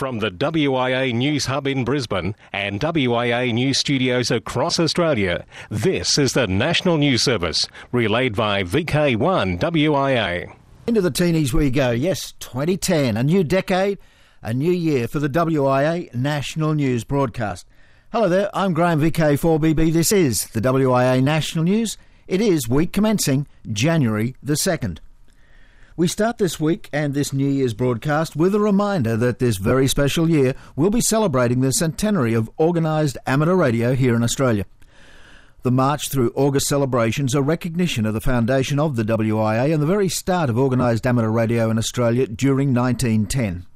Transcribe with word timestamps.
From 0.00 0.20
the 0.20 0.30
WIA 0.30 1.12
News 1.12 1.44
Hub 1.44 1.66
in 1.66 1.84
Brisbane 1.84 2.34
and 2.54 2.80
WIA 2.80 3.52
News 3.52 3.76
Studios 3.76 4.30
across 4.30 4.80
Australia, 4.80 5.44
this 5.68 6.16
is 6.16 6.32
the 6.32 6.46
National 6.46 6.96
News 6.96 7.22
Service, 7.22 7.68
relayed 7.92 8.34
by 8.34 8.64
VK1 8.64 9.60
WIA. 9.60 10.54
Into 10.86 11.02
the 11.02 11.10
teenies 11.10 11.52
we 11.52 11.70
go. 11.70 11.90
Yes, 11.90 12.32
2010, 12.40 13.18
a 13.18 13.22
new 13.22 13.44
decade, 13.44 13.98
a 14.40 14.54
new 14.54 14.72
year 14.72 15.06
for 15.06 15.18
the 15.18 15.28
WIA 15.28 16.14
National 16.14 16.72
News 16.72 17.04
broadcast. 17.04 17.66
Hello 18.10 18.26
there, 18.26 18.48
I'm 18.54 18.72
Graham 18.72 19.02
VK4BB. 19.02 19.92
This 19.92 20.12
is 20.12 20.46
the 20.52 20.62
WIA 20.62 21.22
National 21.22 21.64
News. 21.64 21.98
It 22.26 22.40
is 22.40 22.66
week 22.66 22.94
commencing 22.94 23.46
January 23.70 24.34
the 24.42 24.54
2nd. 24.54 25.00
We 26.00 26.08
start 26.08 26.38
this 26.38 26.58
week 26.58 26.88
and 26.94 27.12
this 27.12 27.30
New 27.30 27.46
Year's 27.46 27.74
broadcast 27.74 28.34
with 28.34 28.54
a 28.54 28.58
reminder 28.58 29.18
that 29.18 29.38
this 29.38 29.58
very 29.58 29.86
special 29.86 30.30
year 30.30 30.54
we'll 30.74 30.88
be 30.88 31.02
celebrating 31.02 31.60
the 31.60 31.72
centenary 31.72 32.32
of 32.32 32.48
organised 32.58 33.18
amateur 33.26 33.54
radio 33.54 33.94
here 33.94 34.16
in 34.16 34.22
Australia. 34.22 34.64
The 35.60 35.70
March 35.70 36.08
through 36.08 36.32
August 36.34 36.68
celebrations 36.68 37.34
are 37.34 37.42
recognition 37.42 38.06
of 38.06 38.14
the 38.14 38.20
foundation 38.22 38.78
of 38.78 38.96
the 38.96 39.04
WIA 39.04 39.74
and 39.74 39.82
the 39.82 39.86
very 39.86 40.08
start 40.08 40.48
of 40.48 40.58
organised 40.58 41.06
amateur 41.06 41.28
radio 41.28 41.68
in 41.68 41.76
Australia 41.76 42.26
during 42.26 42.72
1910. 42.72 43.66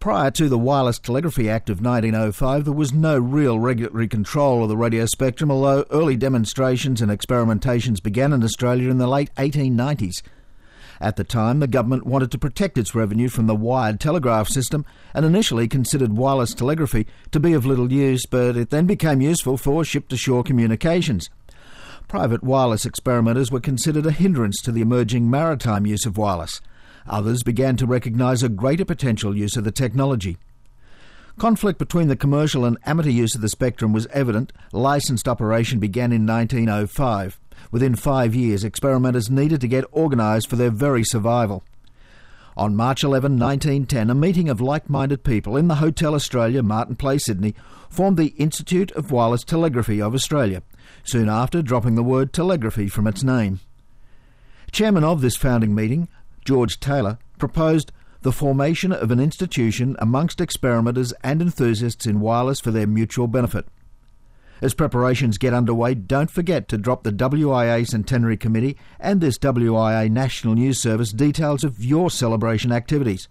Prior 0.00 0.30
to 0.32 0.50
the 0.50 0.58
Wireless 0.58 0.98
Telegraphy 0.98 1.48
Act 1.48 1.70
of 1.70 1.80
1905, 1.80 2.66
there 2.66 2.74
was 2.74 2.92
no 2.92 3.18
real 3.18 3.58
regulatory 3.58 4.06
control 4.06 4.64
of 4.64 4.68
the 4.68 4.76
radio 4.76 5.06
spectrum, 5.06 5.50
although 5.50 5.86
early 5.90 6.14
demonstrations 6.14 7.00
and 7.00 7.10
experimentations 7.10 8.02
began 8.02 8.34
in 8.34 8.44
Australia 8.44 8.90
in 8.90 8.98
the 8.98 9.08
late 9.08 9.34
1890s. 9.36 10.20
At 11.00 11.16
the 11.16 11.24
time, 11.24 11.60
the 11.60 11.66
government 11.66 12.06
wanted 12.06 12.30
to 12.32 12.38
protect 12.38 12.76
its 12.76 12.94
revenue 12.94 13.28
from 13.28 13.46
the 13.46 13.54
wired 13.54 14.00
telegraph 14.00 14.48
system 14.48 14.84
and 15.14 15.24
initially 15.24 15.68
considered 15.68 16.16
wireless 16.16 16.54
telegraphy 16.54 17.06
to 17.30 17.38
be 17.38 17.52
of 17.52 17.64
little 17.64 17.92
use, 17.92 18.26
but 18.26 18.56
it 18.56 18.70
then 18.70 18.86
became 18.86 19.20
useful 19.20 19.56
for 19.56 19.84
ship 19.84 20.08
to 20.08 20.16
shore 20.16 20.42
communications. 20.42 21.30
Private 22.08 22.42
wireless 22.42 22.84
experimenters 22.84 23.52
were 23.52 23.60
considered 23.60 24.06
a 24.06 24.10
hindrance 24.10 24.60
to 24.62 24.72
the 24.72 24.80
emerging 24.80 25.30
maritime 25.30 25.86
use 25.86 26.06
of 26.06 26.16
wireless. 26.16 26.60
Others 27.06 27.42
began 27.42 27.76
to 27.76 27.86
recognise 27.86 28.42
a 28.42 28.48
greater 28.48 28.84
potential 28.84 29.36
use 29.36 29.56
of 29.56 29.64
the 29.64 29.70
technology. 29.70 30.36
Conflict 31.38 31.78
between 31.78 32.08
the 32.08 32.16
commercial 32.16 32.64
and 32.64 32.78
amateur 32.84 33.10
use 33.10 33.34
of 33.36 33.40
the 33.40 33.48
spectrum 33.48 33.92
was 33.92 34.08
evident. 34.08 34.52
Licensed 34.72 35.28
operation 35.28 35.78
began 35.78 36.12
in 36.12 36.26
1905. 36.26 37.38
Within 37.70 37.94
five 37.94 38.34
years, 38.34 38.64
experimenters 38.64 39.30
needed 39.30 39.60
to 39.60 39.68
get 39.68 39.92
organised 39.92 40.48
for 40.48 40.56
their 40.56 40.70
very 40.70 41.04
survival. 41.04 41.62
On 42.56 42.74
March 42.74 43.04
11, 43.04 43.38
1910, 43.38 44.10
a 44.10 44.14
meeting 44.14 44.48
of 44.48 44.60
like 44.60 44.90
minded 44.90 45.22
people 45.22 45.56
in 45.56 45.68
the 45.68 45.76
Hotel 45.76 46.14
Australia, 46.14 46.62
Martin 46.62 46.96
Place, 46.96 47.26
Sydney, 47.26 47.54
formed 47.88 48.16
the 48.16 48.34
Institute 48.36 48.90
of 48.92 49.12
Wireless 49.12 49.44
Telegraphy 49.44 50.02
of 50.02 50.12
Australia, 50.12 50.62
soon 51.04 51.28
after 51.28 51.62
dropping 51.62 51.94
the 51.94 52.02
word 52.02 52.32
telegraphy 52.32 52.88
from 52.88 53.06
its 53.06 53.22
name. 53.22 53.60
Chairman 54.72 55.04
of 55.04 55.20
this 55.20 55.36
founding 55.36 55.74
meeting, 55.74 56.08
George 56.44 56.80
Taylor, 56.80 57.18
proposed 57.38 57.92
the 58.22 58.32
formation 58.32 58.90
of 58.90 59.10
an 59.10 59.20
institution 59.20 59.96
amongst 60.00 60.40
experimenters 60.40 61.12
and 61.22 61.40
enthusiasts 61.40 62.06
in 62.06 62.20
wireless 62.20 62.58
for 62.58 62.72
their 62.72 62.86
mutual 62.86 63.28
benefit. 63.28 63.66
As 64.60 64.74
preparations 64.74 65.38
get 65.38 65.54
underway, 65.54 65.94
don't 65.94 66.30
forget 66.30 66.66
to 66.68 66.78
drop 66.78 67.04
the 67.04 67.12
WIA 67.12 67.86
Centenary 67.86 68.36
Committee 68.36 68.76
and 68.98 69.20
this 69.20 69.38
WIA 69.38 70.10
National 70.10 70.54
News 70.54 70.80
Service 70.80 71.12
details 71.12 71.62
of 71.62 71.84
your 71.84 72.10
celebration 72.10 72.72
activities. 72.72 73.28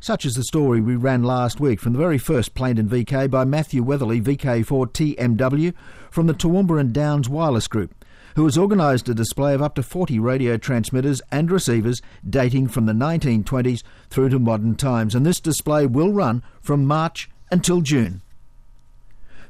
Such 0.00 0.24
as 0.24 0.34
the 0.34 0.42
story 0.42 0.80
we 0.80 0.96
ran 0.96 1.22
last 1.22 1.60
week 1.60 1.78
from 1.78 1.92
the 1.92 1.98
very 1.98 2.16
first 2.16 2.54
Plainton 2.54 2.88
VK 2.88 3.30
by 3.30 3.44
Matthew 3.44 3.82
Weatherly, 3.82 4.20
VK4TMW, 4.22 5.74
from 6.10 6.26
the 6.26 6.34
Toowoomba 6.34 6.80
and 6.80 6.92
Downs 6.94 7.28
Wireless 7.28 7.68
Group, 7.68 7.94
who 8.34 8.44
has 8.44 8.56
organised 8.56 9.10
a 9.10 9.14
display 9.14 9.52
of 9.52 9.60
up 9.60 9.74
to 9.74 9.82
40 9.82 10.18
radio 10.18 10.56
transmitters 10.56 11.20
and 11.30 11.50
receivers 11.50 12.00
dating 12.28 12.68
from 12.68 12.86
the 12.86 12.94
1920s 12.94 13.82
through 14.08 14.30
to 14.30 14.38
modern 14.38 14.74
times, 14.74 15.14
and 15.14 15.26
this 15.26 15.38
display 15.38 15.84
will 15.84 16.12
run 16.12 16.42
from 16.62 16.86
March 16.86 17.28
until 17.50 17.82
June. 17.82 18.22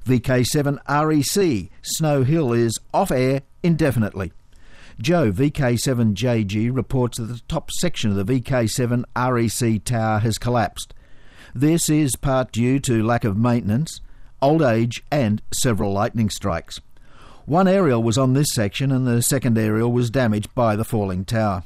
VK7 0.04 0.78
REC 0.88 1.70
Snow 1.82 2.24
Hill 2.24 2.52
is 2.52 2.78
off 2.92 3.10
air 3.10 3.42
indefinitely. 3.62 4.32
Joe 5.00 5.32
VK7JG 5.32 6.74
reports 6.74 7.18
that 7.18 7.24
the 7.24 7.40
top 7.48 7.70
section 7.70 8.10
of 8.10 8.26
the 8.26 8.40
VK7 8.40 9.04
REC 9.16 9.84
tower 9.84 10.18
has 10.18 10.38
collapsed. 10.38 10.92
This 11.54 11.88
is 11.88 12.16
part 12.16 12.52
due 12.52 12.80
to 12.80 13.04
lack 13.04 13.24
of 13.24 13.36
maintenance, 13.36 14.00
old 14.40 14.62
age, 14.62 15.04
and 15.10 15.40
several 15.52 15.92
lightning 15.92 16.30
strikes. 16.30 16.80
One 17.46 17.68
aerial 17.68 18.02
was 18.02 18.18
on 18.18 18.32
this 18.32 18.52
section, 18.52 18.90
and 18.90 19.06
the 19.06 19.22
second 19.22 19.58
aerial 19.58 19.92
was 19.92 20.10
damaged 20.10 20.54
by 20.54 20.76
the 20.76 20.84
falling 20.84 21.24
tower. 21.24 21.64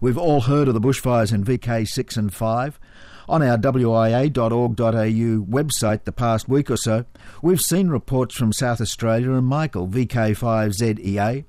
We've 0.00 0.18
all 0.18 0.42
heard 0.42 0.68
of 0.68 0.74
the 0.74 0.80
bushfires 0.80 1.32
in 1.32 1.44
VK6 1.44 2.16
and 2.16 2.32
5 2.32 2.80
on 3.28 3.42
our 3.42 3.58
wia.org.au 3.58 4.32
website 4.78 6.04
the 6.04 6.12
past 6.12 6.48
week 6.48 6.70
or 6.70 6.76
so, 6.76 7.04
we've 7.42 7.60
seen 7.60 7.88
reports 7.88 8.34
from 8.34 8.52
South 8.52 8.80
Australia 8.80 9.32
and 9.32 9.46
Michael, 9.46 9.86
VK5ZEA. 9.88 11.44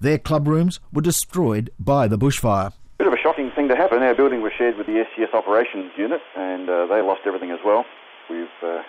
Their 0.00 0.18
club 0.18 0.46
rooms 0.46 0.80
were 0.92 1.02
destroyed 1.02 1.70
by 1.78 2.08
the 2.08 2.18
bushfire. 2.18 2.72
Bit 2.98 3.08
of 3.08 3.12
a 3.12 3.18
shocking 3.18 3.50
thing 3.54 3.68
to 3.68 3.76
happen. 3.76 4.02
Our 4.02 4.14
building 4.14 4.42
was 4.42 4.52
shared 4.56 4.76
with 4.76 4.86
the 4.86 5.04
SCS 5.04 5.34
operations 5.34 5.92
unit, 5.96 6.20
and 6.36 6.68
uh, 6.68 6.86
they 6.86 7.02
lost 7.02 7.22
everything 7.26 7.50
as 7.50 7.58
well. 7.64 7.84
We've 8.30 8.46
uh, 8.62 8.82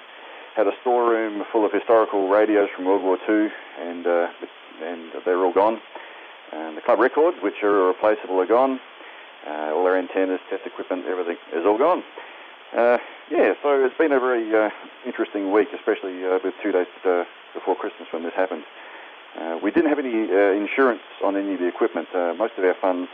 had 0.55 0.67
a 0.67 0.71
storeroom 0.81 1.43
full 1.51 1.65
of 1.65 1.71
historical 1.71 2.29
radios 2.29 2.69
from 2.75 2.85
World 2.85 3.03
War 3.03 3.17
II, 3.29 3.49
and 3.79 4.07
uh, 4.07 4.27
and 4.83 5.11
they're 5.25 5.43
all 5.43 5.53
gone. 5.53 5.79
And 6.53 6.77
the 6.77 6.81
club 6.81 6.99
records, 6.99 7.37
which 7.41 7.61
are 7.63 7.87
replaceable, 7.87 8.39
are 8.39 8.45
gone. 8.45 8.79
Uh, 9.47 9.71
all 9.73 9.85
our 9.87 9.97
antennas, 9.97 10.39
test 10.49 10.65
equipment, 10.65 11.05
everything 11.07 11.37
is 11.53 11.65
all 11.65 11.77
gone. 11.77 12.03
Uh, 12.75 12.97
yeah, 13.31 13.53
so 13.63 13.79
it's 13.79 13.97
been 13.97 14.11
a 14.11 14.19
very 14.19 14.53
uh, 14.53 14.69
interesting 15.05 15.53
week, 15.53 15.69
especially 15.73 16.25
uh, 16.25 16.39
with 16.43 16.53
two 16.61 16.73
days 16.73 16.87
uh, 17.05 17.23
before 17.53 17.75
Christmas 17.75 18.11
when 18.11 18.23
this 18.23 18.33
happened. 18.35 18.63
Uh, 19.39 19.57
we 19.63 19.71
didn't 19.71 19.87
have 19.87 19.99
any 19.99 20.11
insurance 20.11 21.01
on 21.23 21.37
any 21.37 21.53
of 21.53 21.59
the 21.59 21.67
equipment. 21.67 22.07
Most 22.37 22.53
of 22.57 22.65
our 22.65 22.75
funds 22.81 23.07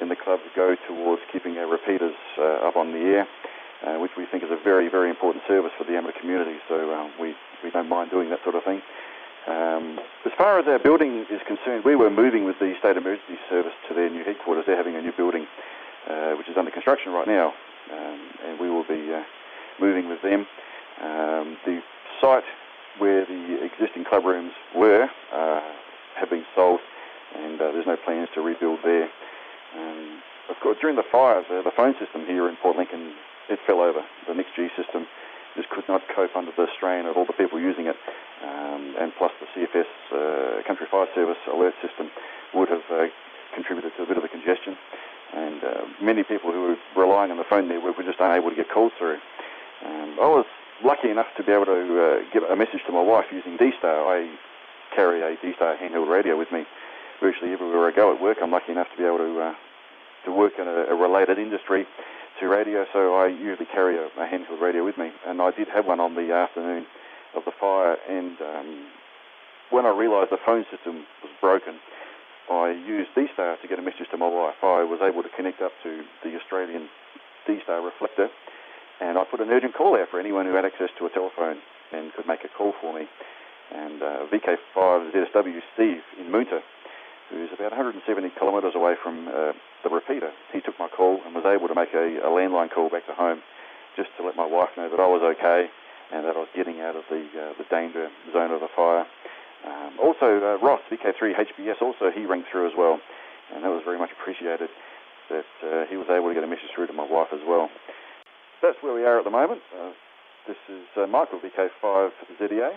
in 0.00 0.08
the 0.08 0.16
club 0.16 0.40
go 0.54 0.76
towards 0.86 1.22
keeping 1.32 1.56
our 1.56 1.66
repeaters 1.66 2.14
up 2.38 2.76
on 2.76 2.92
the 2.92 3.24
air, 3.24 3.98
which 4.00 4.10
we 4.18 4.26
think 4.26 4.42
is 4.42 4.50
a 4.50 4.58
very, 4.62 4.88
very 4.88 5.08
important 5.08 5.44
service 5.46 5.72
for 5.78 5.84
the 5.84 5.96
amateur 5.96 6.18
community. 6.20 6.58
So 6.68 7.08
we, 7.20 7.34
we 7.62 7.70
don't 7.70 7.88
mind 7.88 8.10
doing 8.10 8.28
that 8.30 8.42
sort 8.42 8.56
of 8.56 8.64
thing. 8.64 8.82
Um, 9.46 10.00
as 10.26 10.32
far 10.36 10.58
as 10.58 10.66
our 10.66 10.78
building 10.78 11.24
is 11.30 11.40
concerned, 11.46 11.84
we 11.84 11.96
were 11.96 12.10
moving 12.10 12.44
with 12.44 12.58
the 12.58 12.74
State 12.80 12.96
Emergency 12.96 13.38
Service 13.48 13.72
to 13.88 13.94
their 13.94 14.10
new 14.10 14.24
headquarters. 14.24 14.64
They're 14.66 14.76
having 14.76 14.96
a 14.96 15.00
new 15.00 15.12
building, 15.12 15.46
uh, 16.06 16.32
which 16.36 16.48
is 16.48 16.56
under 16.56 16.70
construction 16.70 17.12
right 17.12 17.26
now 17.26 17.54
um, 17.92 18.20
and 18.44 18.60
we 18.60 18.70
will 18.70 18.84
be 18.84 19.12
uh, 19.12 19.22
moving 19.80 20.08
with 20.08 20.22
them. 20.22 20.46
Um, 21.00 21.56
the 21.64 21.80
site 22.20 22.44
where 22.98 23.24
the 23.24 23.62
existing 23.62 24.04
club 24.04 24.24
rooms 24.24 24.52
were 24.74 25.08
uh, 25.32 25.60
have 26.18 26.30
been 26.30 26.44
sold, 26.54 26.80
and 27.36 27.60
uh, 27.60 27.70
there's 27.72 27.86
no 27.86 27.96
plans 27.96 28.28
to 28.34 28.40
rebuild 28.40 28.80
there. 28.82 29.08
Um, 29.76 30.20
of 30.50 30.56
course, 30.62 30.78
during 30.80 30.96
the 30.96 31.06
fires, 31.12 31.44
the 31.48 31.72
phone 31.76 31.94
system 32.00 32.26
here 32.26 32.48
in 32.48 32.56
Port 32.56 32.76
Lincoln 32.76 33.14
it 33.48 33.58
fell 33.66 33.80
over. 33.80 34.00
The 34.26 34.34
Next 34.34 34.56
G 34.56 34.68
system 34.76 35.06
just 35.56 35.68
could 35.70 35.84
not 35.88 36.02
cope 36.14 36.34
under 36.36 36.52
the 36.56 36.66
strain 36.76 37.06
of 37.06 37.16
all 37.16 37.24
the 37.24 37.32
people 37.32 37.60
using 37.60 37.86
it, 37.86 37.96
um, 38.44 38.94
and 38.98 39.12
plus 39.16 39.32
the 39.40 39.46
CFS 39.54 39.88
uh, 40.12 40.66
Country 40.66 40.86
Fire 40.90 41.06
Service 41.14 41.38
alert 41.52 41.74
system 41.80 42.10
would 42.54 42.68
have 42.68 42.84
uh, 42.90 43.06
contributed 43.54 43.92
to 43.96 44.02
a 44.02 44.06
bit 44.06 44.16
of 44.16 44.22
the 44.22 44.28
congestion 44.28 44.76
and 45.34 45.64
uh, 45.64 45.84
many 46.02 46.22
people 46.22 46.52
who 46.52 46.62
were 46.62 46.76
relying 46.96 47.30
on 47.30 47.36
the 47.36 47.44
phone 47.48 47.68
network 47.68 47.96
were 47.96 48.04
just 48.04 48.20
unable 48.20 48.50
to 48.50 48.56
get 48.56 48.70
calls 48.70 48.92
through. 48.98 49.18
Um, 49.84 50.16
I 50.20 50.26
was 50.26 50.46
lucky 50.82 51.10
enough 51.10 51.26
to 51.36 51.44
be 51.44 51.52
able 51.52 51.66
to 51.66 51.80
uh, 52.00 52.18
get 52.32 52.42
a 52.50 52.56
message 52.56 52.80
to 52.86 52.92
my 52.92 53.02
wife 53.02 53.26
using 53.32 53.56
D-Star. 53.56 54.06
I 54.06 54.30
carry 54.94 55.20
a 55.22 55.36
D-Star 55.40 55.76
handheld 55.76 56.10
radio 56.10 56.36
with 56.36 56.50
me 56.52 56.64
virtually 57.20 57.52
everywhere 57.52 57.90
I 57.90 57.94
go 57.94 58.14
at 58.14 58.20
work. 58.22 58.38
I'm 58.42 58.50
lucky 58.50 58.72
enough 58.72 58.88
to 58.92 58.96
be 58.96 59.04
able 59.04 59.18
to 59.18 59.40
uh, 59.40 59.54
to 60.24 60.32
work 60.32 60.54
in 60.58 60.66
a, 60.66 60.90
a 60.90 60.94
related 60.94 61.38
industry 61.38 61.86
to 62.40 62.48
radio, 62.48 62.84
so 62.92 63.14
I 63.14 63.26
usually 63.28 63.66
carry 63.66 63.96
a, 63.96 64.06
a 64.06 64.26
handheld 64.26 64.60
radio 64.60 64.84
with 64.84 64.98
me, 64.98 65.10
and 65.26 65.40
I 65.40 65.50
did 65.50 65.68
have 65.68 65.86
one 65.86 66.00
on 66.00 66.14
the 66.14 66.32
afternoon 66.32 66.86
of 67.34 67.44
the 67.44 67.52
fire. 67.58 67.96
And 68.08 68.40
um, 68.40 68.86
when 69.70 69.86
I 69.86 69.90
realised 69.90 70.30
the 70.30 70.38
phone 70.44 70.64
system 70.70 71.04
was 71.22 71.32
broken, 71.40 71.74
I 72.50 72.72
used 72.72 73.10
D-Star 73.14 73.56
to 73.60 73.68
get 73.68 73.78
a 73.78 73.82
message 73.82 74.08
to 74.10 74.16
my 74.16 74.28
wife. 74.28 74.56
I 74.62 74.80
was 74.84 75.00
able 75.04 75.22
to 75.22 75.28
connect 75.36 75.60
up 75.60 75.72
to 75.82 76.02
the 76.24 76.32
Australian 76.36 76.88
D-Star 77.46 77.84
reflector, 77.84 78.28
and 79.00 79.18
I 79.18 79.24
put 79.24 79.40
an 79.40 79.50
urgent 79.50 79.74
call 79.74 79.96
out 79.96 80.08
for 80.10 80.18
anyone 80.18 80.46
who 80.46 80.54
had 80.56 80.64
access 80.64 80.88
to 80.98 81.06
a 81.06 81.10
telephone 81.10 81.60
and 81.92 82.12
could 82.14 82.26
make 82.26 82.44
a 82.44 82.48
call 82.48 82.72
for 82.80 82.92
me. 82.96 83.06
And 83.74 84.02
uh, 84.02 84.24
VK5 84.32 85.12
ZSW 85.12 85.60
Steve 85.74 86.00
in 86.18 86.32
Moonta, 86.32 86.60
who's 87.28 87.52
about 87.52 87.76
170 87.76 88.00
kilometres 88.38 88.72
away 88.74 88.94
from 89.02 89.28
uh, 89.28 89.52
the 89.84 89.90
repeater, 89.92 90.32
he 90.52 90.60
took 90.60 90.78
my 90.78 90.88
call 90.88 91.20
and 91.26 91.34
was 91.34 91.44
able 91.44 91.68
to 91.68 91.74
make 91.74 91.92
a, 91.92 92.24
a 92.24 92.32
landline 92.32 92.72
call 92.72 92.88
back 92.88 93.06
to 93.06 93.14
home 93.14 93.40
just 93.96 94.08
to 94.16 94.24
let 94.24 94.36
my 94.36 94.46
wife 94.46 94.72
know 94.76 94.88
that 94.88 95.00
I 95.00 95.06
was 95.06 95.20
okay 95.36 95.68
and 96.12 96.24
that 96.24 96.36
I 96.36 96.40
was 96.40 96.48
getting 96.56 96.80
out 96.80 96.96
of 96.96 97.04
the 97.10 97.28
uh, 97.36 97.52
the 97.60 97.68
danger 97.68 98.08
zone 98.32 98.52
of 98.52 98.60
the 98.60 98.72
fire. 98.74 99.04
Um, 99.66 99.98
also, 99.98 100.26
uh, 100.38 100.64
Ross, 100.64 100.80
VK3 100.90 101.34
HBS, 101.34 101.82
also 101.82 102.10
he 102.14 102.26
rang 102.26 102.44
through 102.50 102.66
as 102.66 102.72
well, 102.76 103.00
and 103.54 103.64
that 103.64 103.70
was 103.70 103.82
very 103.84 103.98
much 103.98 104.10
appreciated 104.12 104.68
that 105.30 105.50
uh, 105.62 105.84
he 105.90 105.96
was 105.96 106.06
able 106.10 106.28
to 106.28 106.34
get 106.34 106.44
a 106.44 106.46
message 106.46 106.70
through 106.74 106.86
to 106.86 106.92
my 106.92 107.06
wife 107.06 107.28
as 107.32 107.40
well. 107.46 107.68
That's 108.62 108.78
where 108.80 108.94
we 108.94 109.04
are 109.04 109.18
at 109.18 109.24
the 109.24 109.30
moment. 109.30 109.60
Uh, 109.74 109.92
this 110.46 110.56
is 110.68 110.86
uh, 110.96 111.06
Michael, 111.06 111.40
VK5ZEA, 111.40 112.70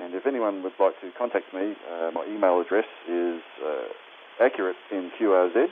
and 0.00 0.14
if 0.14 0.26
anyone 0.26 0.62
would 0.62 0.72
like 0.80 0.98
to 1.00 1.10
contact 1.18 1.52
me, 1.52 1.74
uh, 1.90 2.10
my 2.12 2.24
email 2.26 2.60
address 2.60 2.86
is 3.08 3.42
uh, 3.64 4.44
accurate 4.44 4.76
in 4.90 5.10
QRZ, 5.20 5.66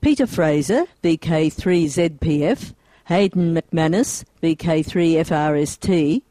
Peter 0.00 0.26
Fraser, 0.26 0.86
VK3ZPF, 1.04 2.74
Hayden 3.04 3.54
McManus, 3.54 4.24
VK3FRST, 4.42 6.22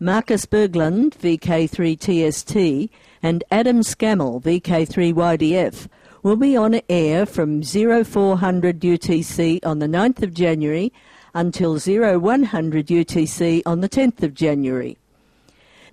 Marcus 0.00 0.44
Berglund, 0.44 1.16
VK3TST, 1.18 2.90
and 3.22 3.44
Adam 3.50 3.80
Scammell, 3.80 4.42
VK3YDF, 4.42 5.88
will 6.22 6.36
be 6.36 6.56
on 6.56 6.80
air 6.88 7.24
from 7.24 7.62
0400 7.62 8.80
UTC 8.80 9.60
on 9.64 9.78
the 9.78 9.86
9th 9.86 10.22
of 10.22 10.34
January 10.34 10.92
until 11.32 11.78
0100 11.78 12.86
UTC 12.88 13.62
on 13.64 13.80
the 13.80 13.88
10th 13.88 14.22
of 14.22 14.34
January. 14.34 14.96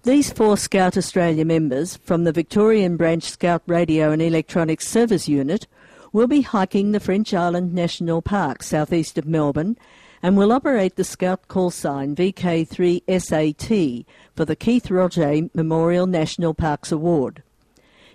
These 0.03 0.31
four 0.31 0.57
Scout 0.57 0.97
Australia 0.97 1.45
members 1.45 1.97
from 1.97 2.23
the 2.23 2.31
Victorian 2.31 2.97
Branch 2.97 3.23
Scout 3.23 3.61
Radio 3.67 4.11
and 4.11 4.21
Electronics 4.21 4.87
Service 4.87 5.27
Unit 5.27 5.67
will 6.11 6.27
be 6.27 6.41
hiking 6.41 6.91
the 6.91 6.99
French 6.99 7.35
Island 7.35 7.73
National 7.73 8.21
Park 8.21 8.63
southeast 8.63 9.19
of 9.19 9.27
Melbourne 9.27 9.77
and 10.23 10.37
will 10.37 10.51
operate 10.51 10.95
the 10.95 11.03
Scout 11.03 11.47
call 11.47 11.71
sign 11.71 12.15
VK3SAT 12.15 14.05
for 14.35 14.45
the 14.45 14.55
Keith 14.55 14.87
Roget 14.87 15.49
Memorial 15.53 16.07
National 16.07 16.53
Parks 16.53 16.91
Award. 16.91 17.43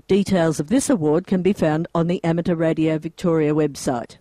Details 0.09 0.61
of 0.61 0.69
this 0.69 0.89
award 0.89 1.27
can 1.27 1.43
be 1.43 1.53
found 1.53 1.89
on 1.95 2.07
the 2.07 2.23
Amateur 2.23 2.55
Radio 2.55 2.97
Victoria 2.97 3.55
website. 3.55 4.19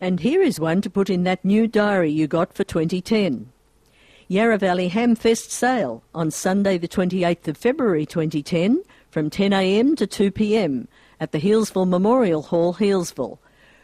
And 0.00 0.20
here 0.20 0.42
is 0.42 0.58
one 0.58 0.80
to 0.80 0.90
put 0.90 1.08
in 1.10 1.24
that 1.24 1.44
new 1.44 1.68
diary 1.68 2.10
you 2.10 2.26
got 2.26 2.54
for 2.54 2.64
2010. 2.64 3.52
Yarra 4.26 4.58
Valley 4.58 4.88
Hamfest 4.88 5.50
sale 5.50 6.02
on 6.14 6.30
Sunday 6.30 6.78
the 6.78 6.88
28th 6.88 7.48
of 7.48 7.56
February 7.56 8.06
2010 8.06 8.82
from 9.10 9.28
10am 9.28 9.96
to 9.96 10.06
2pm 10.06 10.86
at 11.20 11.32
the 11.32 11.40
Healesville 11.40 11.88
Memorial 11.88 12.42
Hall, 12.42 12.74
Healesville. 12.74 13.38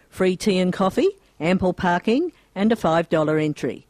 Free 0.08 0.36
tea 0.36 0.58
and 0.58 0.72
coffee, 0.72 1.10
ample 1.38 1.74
parking, 1.74 2.32
and 2.56 2.72
a 2.72 2.76
$5 2.76 3.44
entry. 3.44 3.86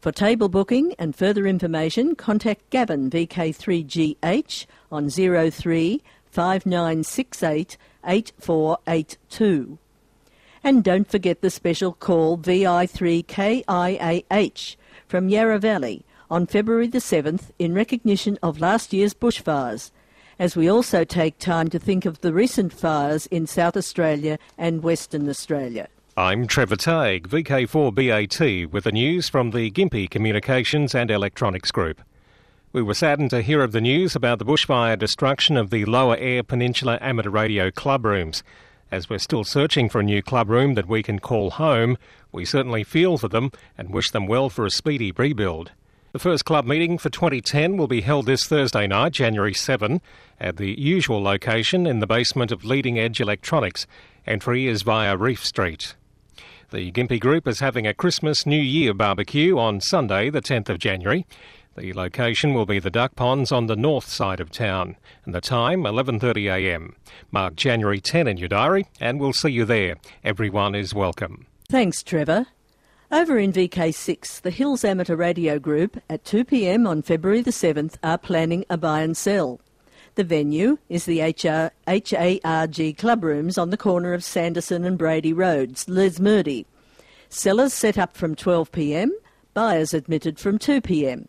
For 0.00 0.12
table 0.12 0.50
booking 0.50 0.94
and 0.98 1.16
further 1.16 1.46
information, 1.46 2.14
contact 2.14 2.68
Gavin 2.68 3.08
VK3GH 3.08 4.66
on 4.92 5.08
03 5.08 6.02
5968 6.30 7.78
8482. 8.06 9.78
And 10.62 10.84
don't 10.84 11.10
forget 11.10 11.40
the 11.40 11.50
special 11.50 11.94
call 11.94 12.36
VI3KIAH 12.38 14.76
from 15.06 15.30
Yarra 15.30 15.58
Valley 15.58 16.04
on 16.30 16.46
February 16.46 16.88
the 16.88 16.98
7th 16.98 17.44
in 17.58 17.72
recognition 17.72 18.38
of 18.42 18.60
last 18.60 18.92
year's 18.92 19.14
bushfires 19.14 19.90
as 20.38 20.56
we 20.56 20.70
also 20.70 21.04
take 21.04 21.38
time 21.38 21.68
to 21.68 21.78
think 21.78 22.04
of 22.04 22.20
the 22.20 22.32
recent 22.32 22.72
fires 22.72 23.26
in 23.26 23.46
South 23.46 23.76
Australia 23.76 24.38
and 24.56 24.82
Western 24.82 25.28
Australia. 25.28 25.88
I'm 26.18 26.48
Trevor 26.48 26.74
Tague, 26.74 27.28
VK4BAT, 27.28 28.72
with 28.72 28.82
the 28.82 28.90
news 28.90 29.28
from 29.28 29.52
the 29.52 29.70
Gympie 29.70 30.10
Communications 30.10 30.92
and 30.92 31.12
Electronics 31.12 31.70
Group. 31.70 32.00
We 32.72 32.82
were 32.82 32.94
saddened 32.94 33.30
to 33.30 33.40
hear 33.40 33.62
of 33.62 33.70
the 33.70 33.80
news 33.80 34.16
about 34.16 34.40
the 34.40 34.44
bushfire 34.44 34.98
destruction 34.98 35.56
of 35.56 35.70
the 35.70 35.84
Lower 35.84 36.16
Eyre 36.16 36.42
Peninsula 36.42 36.98
Amateur 37.00 37.30
Radio 37.30 37.70
club 37.70 38.04
rooms. 38.04 38.42
As 38.90 39.08
we're 39.08 39.20
still 39.20 39.44
searching 39.44 39.88
for 39.88 40.00
a 40.00 40.02
new 40.02 40.20
club 40.20 40.50
room 40.50 40.74
that 40.74 40.88
we 40.88 41.04
can 41.04 41.20
call 41.20 41.50
home, 41.50 41.96
we 42.32 42.44
certainly 42.44 42.82
feel 42.82 43.16
for 43.16 43.28
them 43.28 43.52
and 43.78 43.90
wish 43.90 44.10
them 44.10 44.26
well 44.26 44.50
for 44.50 44.66
a 44.66 44.72
speedy 44.72 45.12
rebuild. 45.12 45.70
The 46.10 46.18
first 46.18 46.44
club 46.44 46.66
meeting 46.66 46.98
for 46.98 47.10
2010 47.10 47.76
will 47.76 47.86
be 47.86 48.00
held 48.00 48.26
this 48.26 48.42
Thursday 48.42 48.88
night, 48.88 49.12
January 49.12 49.54
7, 49.54 50.00
at 50.40 50.56
the 50.56 50.76
usual 50.80 51.22
location 51.22 51.86
in 51.86 52.00
the 52.00 52.08
basement 52.08 52.50
of 52.50 52.64
Leading 52.64 52.98
Edge 52.98 53.20
Electronics. 53.20 53.86
Entry 54.26 54.66
is 54.66 54.82
via 54.82 55.16
Reef 55.16 55.44
Street. 55.44 55.94
The 56.70 56.92
Gympie 56.92 57.18
Group 57.18 57.48
is 57.48 57.60
having 57.60 57.86
a 57.86 57.94
Christmas 57.94 58.44
New 58.44 58.60
Year 58.60 58.92
barbecue 58.92 59.58
on 59.58 59.80
Sunday, 59.80 60.28
the 60.28 60.42
10th 60.42 60.68
of 60.68 60.78
January. 60.78 61.26
The 61.78 61.94
location 61.94 62.52
will 62.52 62.66
be 62.66 62.78
the 62.78 62.90
duck 62.90 63.16
ponds 63.16 63.50
on 63.50 63.68
the 63.68 63.76
north 63.76 64.06
side 64.06 64.38
of 64.38 64.50
town, 64.50 64.96
and 65.24 65.34
the 65.34 65.40
time 65.40 65.84
11:30 65.84 66.52
a.m. 66.52 66.94
Mark 67.32 67.56
January 67.56 68.02
10 68.02 68.28
in 68.28 68.36
your 68.36 68.50
diary, 68.50 68.84
and 69.00 69.18
we'll 69.18 69.32
see 69.32 69.48
you 69.48 69.64
there. 69.64 69.96
Everyone 70.22 70.74
is 70.74 70.92
welcome. 70.92 71.46
Thanks, 71.70 72.02
Trevor. 72.02 72.48
Over 73.10 73.38
in 73.38 73.50
VK6, 73.50 74.42
the 74.42 74.50
Hills 74.50 74.84
Amateur 74.84 75.16
Radio 75.16 75.58
Group 75.58 76.02
at 76.10 76.24
2pm 76.24 76.86
on 76.86 77.00
February 77.00 77.40
the 77.40 77.50
7th 77.50 77.96
are 78.02 78.18
planning 78.18 78.66
a 78.68 78.76
buy 78.76 79.00
and 79.00 79.16
sell. 79.16 79.58
The 80.18 80.24
venue 80.24 80.78
is 80.88 81.04
the 81.04 81.20
HR, 81.20 81.70
HARG 81.86 82.98
Club 82.98 83.22
Rooms 83.22 83.56
on 83.56 83.70
the 83.70 83.76
corner 83.76 84.14
of 84.14 84.24
Sanderson 84.24 84.82
and 84.82 84.98
Brady 84.98 85.32
Roads, 85.32 85.84
Lesmurdie. 85.84 86.66
Sellers 87.28 87.72
set 87.72 87.96
up 87.96 88.16
from 88.16 88.34
12pm, 88.34 89.10
buyers 89.54 89.94
admitted 89.94 90.40
from 90.40 90.58
2pm. 90.58 91.28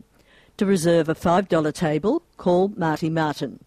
To 0.56 0.66
reserve 0.66 1.08
a 1.08 1.14
$5 1.14 1.72
table, 1.72 2.24
call 2.36 2.72
Marty 2.76 3.08
Martin. 3.08 3.60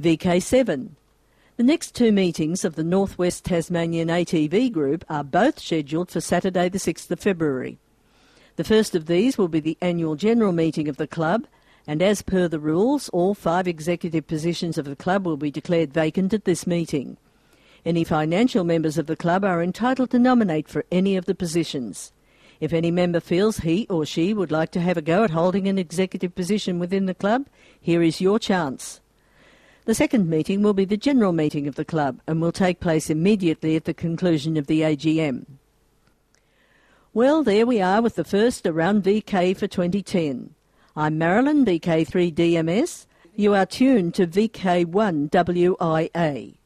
VK7. 0.00 0.92
The 1.58 1.62
next 1.62 1.94
two 1.94 2.12
meetings 2.12 2.64
of 2.64 2.76
the 2.76 2.82
Northwest 2.82 3.44
Tasmanian 3.44 4.08
ATV 4.08 4.72
Group 4.72 5.04
are 5.10 5.22
both 5.22 5.58
scheduled 5.58 6.10
for 6.10 6.22
Saturday, 6.22 6.70
the 6.70 6.78
6th 6.78 7.10
of 7.10 7.20
February. 7.20 7.76
The 8.56 8.64
first 8.64 8.94
of 8.94 9.04
these 9.04 9.36
will 9.36 9.48
be 9.48 9.60
the 9.60 9.76
annual 9.82 10.16
general 10.16 10.52
meeting 10.52 10.88
of 10.88 10.96
the 10.96 11.06
club, 11.06 11.46
and 11.86 12.02
as 12.02 12.22
per 12.22 12.48
the 12.48 12.60
rules, 12.60 13.08
all 13.10 13.34
five 13.34 13.66
executive 13.66 14.26
positions 14.26 14.78
of 14.78 14.84
the 14.84 14.96
club 14.96 15.26
will 15.26 15.36
be 15.36 15.50
declared 15.50 15.92
vacant 15.92 16.32
at 16.32 16.44
this 16.44 16.66
meeting. 16.66 17.16
Any 17.84 18.04
financial 18.04 18.64
members 18.64 18.98
of 18.98 19.06
the 19.06 19.16
club 19.16 19.44
are 19.44 19.62
entitled 19.62 20.10
to 20.10 20.18
nominate 20.18 20.68
for 20.68 20.84
any 20.92 21.16
of 21.16 21.24
the 21.24 21.34
positions. 21.34 22.12
If 22.60 22.74
any 22.74 22.90
member 22.90 23.20
feels 23.20 23.58
he 23.58 23.86
or 23.88 24.04
she 24.04 24.34
would 24.34 24.52
like 24.52 24.70
to 24.72 24.80
have 24.80 24.98
a 24.98 25.02
go 25.02 25.24
at 25.24 25.30
holding 25.30 25.66
an 25.66 25.78
executive 25.78 26.34
position 26.34 26.78
within 26.78 27.06
the 27.06 27.14
club, 27.14 27.46
here 27.80 28.02
is 28.02 28.20
your 28.20 28.38
chance. 28.38 29.00
The 29.86 29.94
second 29.94 30.28
meeting 30.28 30.62
will 30.62 30.74
be 30.74 30.84
the 30.84 30.98
general 30.98 31.32
meeting 31.32 31.66
of 31.66 31.76
the 31.76 31.86
club 31.86 32.20
and 32.26 32.40
will 32.40 32.52
take 32.52 32.80
place 32.80 33.08
immediately 33.08 33.76
at 33.76 33.86
the 33.86 33.94
conclusion 33.94 34.58
of 34.58 34.66
the 34.66 34.82
AGM. 34.82 35.46
Well, 37.14 37.42
there 37.42 37.66
we 37.66 37.80
are 37.80 38.02
with 38.02 38.14
the 38.14 38.24
first 38.24 38.66
Around 38.66 39.04
VK 39.04 39.56
for 39.56 39.66
2010. 39.66 40.54
I'm 40.96 41.18
Marilyn, 41.18 41.64
VK3DMS. 41.64 43.06
You 43.36 43.54
are 43.54 43.64
tuned 43.64 44.12
to 44.16 44.26
VK1WIA. 44.26 46.56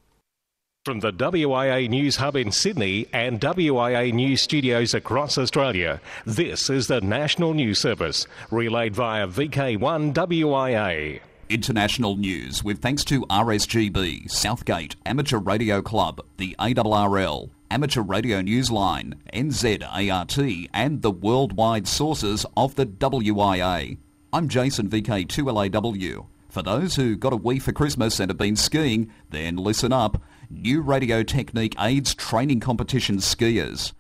From 0.87 1.01
the 1.01 1.13
WIA 1.13 1.91
News 1.91 2.17
Hub 2.17 2.35
in 2.35 2.51
Sydney 2.51 3.07
and 3.13 3.39
WIA 3.39 4.15
News 4.15 4.41
Studios 4.41 4.95
across 4.95 5.37
Australia, 5.37 6.01
this 6.25 6.71
is 6.71 6.87
the 6.87 7.03
National 7.03 7.53
News 7.53 7.79
Service, 7.79 8.27
relayed 8.51 8.95
via 8.95 9.27
VK1WIA. 9.27 11.21
International 11.51 12.17
news 12.17 12.65
with 12.65 12.81
thanks 12.81 13.05
to 13.05 13.27
RSGB, 13.27 14.31
Southgate, 14.31 14.97
Amateur 15.05 15.39
Radio 15.39 15.83
Club, 15.83 16.23
the 16.39 16.57
ARRL, 16.59 17.51
Amateur 17.71 18.01
Radio 18.01 18.41
Newsline, 18.41 19.17
NZART, 19.35 20.69
and 20.73 21.03
the 21.03 21.11
worldwide 21.11 21.87
sources 21.87 22.47
of 22.57 22.77
the 22.77 22.87
WIA. 22.87 23.99
I'm 24.35 24.49
Jason 24.49 24.89
VK2LAW. 24.89 26.27
For 26.49 26.61
those 26.61 26.97
who 26.97 27.15
got 27.15 27.33
a 27.33 27.37
Wii 27.37 27.63
for 27.63 27.71
Christmas 27.71 28.19
and 28.19 28.31
have 28.31 28.37
been 28.37 28.57
skiing, 28.57 29.13
then 29.31 29.55
listen 29.55 29.93
up. 29.93 30.21
New 30.51 30.81
radio 30.81 31.23
technique 31.23 31.77
aids 31.79 32.17
training 32.17 32.59
competition 32.59 33.19
skiers. 33.19 33.93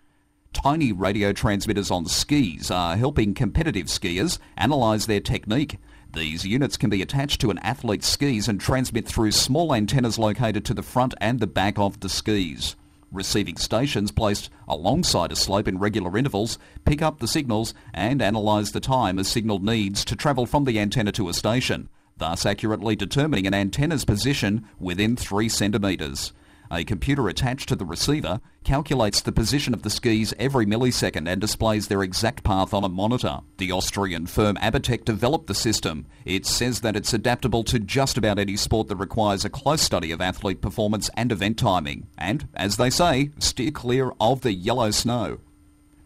Tiny 0.52 0.90
radio 0.90 1.32
transmitters 1.32 1.88
on 1.88 2.06
skis 2.06 2.68
are 2.68 2.96
helping 2.96 3.32
competitive 3.32 3.86
skiers 3.86 4.40
analyse 4.58 5.06
their 5.06 5.20
technique. 5.20 5.78
These 6.12 6.44
units 6.44 6.76
can 6.76 6.90
be 6.90 7.00
attached 7.00 7.40
to 7.42 7.52
an 7.52 7.58
athlete's 7.58 8.08
skis 8.08 8.48
and 8.48 8.60
transmit 8.60 9.06
through 9.06 9.30
small 9.30 9.72
antennas 9.72 10.18
located 10.18 10.64
to 10.64 10.74
the 10.74 10.82
front 10.82 11.14
and 11.20 11.38
the 11.38 11.46
back 11.46 11.78
of 11.78 12.00
the 12.00 12.08
skis. 12.08 12.74
Receiving 13.14 13.59
stations 13.59 14.11
placed 14.11 14.50
alongside 14.66 15.30
a 15.30 15.37
slope 15.37 15.68
in 15.68 15.78
regular 15.78 16.18
intervals 16.18 16.59
pick 16.85 17.00
up 17.00 17.21
the 17.21 17.28
signals 17.28 17.73
and 17.92 18.21
analyse 18.21 18.73
the 18.73 18.80
time 18.80 19.21
a 19.21 19.25
signal 19.25 19.61
needs 19.61 20.04
to 20.06 20.16
travel 20.16 20.47
from 20.47 20.64
the 20.64 20.80
antenna 20.80 21.12
to 21.12 21.28
a 21.28 21.33
station, 21.33 21.88
thus 22.16 22.44
accurately 22.44 22.97
determining 22.97 23.47
an 23.47 23.54
antenna's 23.54 24.04
position 24.04 24.66
within 24.80 25.14
3 25.14 25.49
centimetres. 25.49 26.33
A 26.71 26.85
computer 26.85 27.28
attached 27.28 27.68
to 27.68 27.76
the 27.76 27.85
receiver 27.85 28.40
calculates 28.64 29.21
the 29.21 29.33
position 29.33 29.75
of 29.75 29.83
the 29.83 29.90
skis 29.90 30.33
every 30.38 30.66
millisecond 30.66 31.28
and 31.28 31.40
displays 31.40 31.88
their 31.88 32.02
exact 32.02 32.42
path 32.42 32.73
on 32.73 32.85
a 32.85 32.88
monitor. 32.88 33.40
The 33.59 33.71
Austrian 33.71 34.26
firm 34.26 34.56
Abatec 34.56 35.04
developed 35.04 35.47
the 35.47 35.54
system. 35.54 36.06
It 36.25 36.47
says 36.47 36.80
that 36.80 36.97
it's 36.97 37.12
adaptable 37.12 37.64
to 37.64 37.78
just 37.78 38.16
about 38.16 38.38
any 38.38 38.56
sport 38.56 38.88
that 38.88 38.97
requires 38.97 39.44
a 39.44 39.50
close 39.50 39.83
study 39.83 40.11
of 40.11 40.21
athlete 40.21 40.61
performance 40.61 41.11
and 41.16 41.30
event 41.30 41.59
timing. 41.59 42.06
And, 42.16 42.49
as 42.54 42.76
they 42.76 42.90
say, 42.90 43.30
steer 43.38 43.71
clear 43.71 44.12
of 44.21 44.40
the 44.40 44.52
yellow 44.52 44.90
snow. 44.90 45.38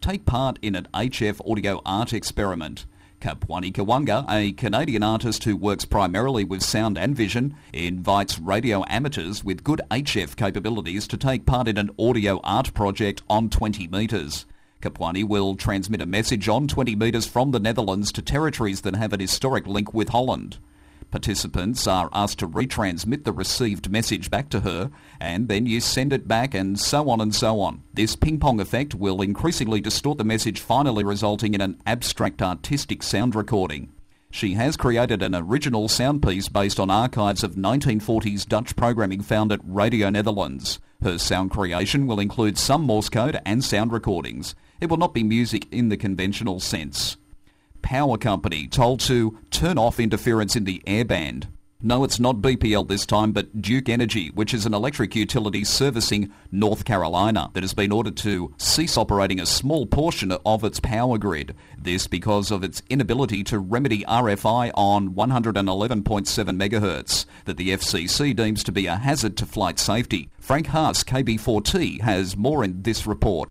Take 0.01 0.25
part 0.25 0.59
in 0.61 0.75
an 0.75 0.87
HF 0.93 1.49
audio 1.49 1.81
art 1.85 2.13
experiment. 2.13 2.85
Kapwani 3.19 3.73
Kiwanga, 3.73 4.25
a 4.29 4.53
Canadian 4.53 5.03
artist 5.03 5.43
who 5.43 5.57
works 5.57 5.83
primarily 5.83 6.45
with 6.45 6.63
sound 6.63 6.97
and 6.97 7.15
vision, 7.15 7.53
invites 7.73 8.39
radio 8.39 8.85
amateurs 8.87 9.43
with 9.43 9.63
good 9.63 9.81
HF 9.91 10.37
capabilities 10.37 11.05
to 11.07 11.17
take 11.17 11.45
part 11.45 11.67
in 11.67 11.77
an 11.77 11.89
audio 11.99 12.39
art 12.45 12.73
project 12.73 13.21
on 13.29 13.49
20 13.49 13.87
metres. 13.87 14.45
Kapwani 14.81 15.27
will 15.27 15.55
transmit 15.55 16.01
a 16.01 16.05
message 16.05 16.47
on 16.47 16.69
20 16.69 16.95
metres 16.95 17.25
from 17.25 17.51
the 17.51 17.59
Netherlands 17.59 18.13
to 18.13 18.21
territories 18.21 18.81
that 18.81 18.95
have 18.95 19.11
an 19.11 19.19
historic 19.19 19.67
link 19.67 19.93
with 19.93 20.09
Holland. 20.09 20.57
Participants 21.11 21.87
are 21.87 22.09
asked 22.13 22.37
to 22.39 22.47
retransmit 22.47 23.23
the 23.23 23.31
received 23.31 23.89
message 23.89 24.29
back 24.29 24.49
to 24.49 24.59
her, 24.59 24.91
and 25.19 25.47
then 25.47 25.65
you 25.65 25.81
send 25.81 26.13
it 26.13 26.27
back, 26.27 26.53
and 26.53 26.79
so 26.79 27.09
on 27.09 27.19
and 27.19 27.33
so 27.33 27.59
on. 27.59 27.81
This 27.93 28.15
ping 28.15 28.39
pong 28.39 28.59
effect 28.59 28.93
will 28.93 29.21
increasingly 29.21 29.81
distort 29.81 30.19
the 30.19 30.23
message, 30.23 30.59
finally 30.59 31.03
resulting 31.03 31.55
in 31.55 31.61
an 31.61 31.81
abstract 31.85 32.41
artistic 32.41 33.01
sound 33.01 33.33
recording. 33.33 33.91
She 34.31 34.53
has 34.53 34.77
created 34.77 35.23
an 35.23 35.33
original 35.33 35.87
sound 35.87 36.21
piece 36.21 36.47
based 36.47 36.79
on 36.79 36.91
archives 36.91 37.43
of 37.43 37.55
1940s 37.55 38.47
Dutch 38.47 38.75
programming 38.75 39.21
found 39.21 39.51
at 39.51 39.61
Radio 39.63 40.11
Netherlands. 40.11 40.79
Her 41.01 41.17
sound 41.17 41.49
creation 41.49 42.05
will 42.05 42.19
include 42.19 42.59
some 42.59 42.83
Morse 42.83 43.09
code 43.09 43.39
and 43.45 43.63
sound 43.63 43.91
recordings. 43.91 44.53
It 44.79 44.89
will 44.89 44.97
not 44.97 45.15
be 45.15 45.23
music 45.23 45.65
in 45.71 45.89
the 45.89 45.97
conventional 45.97 46.59
sense. 46.59 47.17
Power 47.81 48.17
company 48.17 48.67
told 48.67 48.99
to 49.01 49.37
turn 49.51 49.77
off 49.77 49.99
interference 49.99 50.55
in 50.55 50.65
the 50.65 50.81
airband. 50.85 51.47
No, 51.81 52.03
it's 52.03 52.19
not 52.19 52.41
BPL 52.41 52.89
this 52.89 53.05
time, 53.05 53.31
but 53.31 53.61
Duke 53.61 53.87
Energy, 53.87 54.31
which 54.31 54.53
is 54.53 54.65
an 54.65 54.73
electric 54.73 55.15
utility 55.15 55.63
servicing 55.63 56.29
North 56.51 56.83
Carolina 56.83 57.51
that 57.53 57.63
has 57.63 57.73
been 57.73 57.93
ordered 57.93 58.17
to 58.17 58.53
cease 58.57 58.97
operating 58.97 59.39
a 59.39 59.45
small 59.45 59.85
portion 59.85 60.33
of 60.45 60.65
its 60.65 60.81
power 60.81 61.17
grid. 61.17 61.55
This 61.77 62.05
because 62.05 62.51
of 62.51 62.65
its 62.65 62.81
inability 62.89 63.45
to 63.45 63.59
remedy 63.59 64.03
RFI 64.03 64.71
on 64.73 65.11
111.7 65.15 66.03
MHz 66.03 67.25
that 67.45 67.55
the 67.55 67.69
FCC 67.69 68.35
deems 68.35 68.61
to 68.65 68.73
be 68.73 68.85
a 68.85 68.97
hazard 68.97 69.37
to 69.37 69.45
flight 69.45 69.79
safety. 69.79 70.29
Frank 70.37 70.67
Haas, 70.67 71.05
KB4T, 71.05 72.01
has 72.01 72.35
more 72.35 72.61
in 72.61 72.81
this 72.81 73.07
report. 73.07 73.47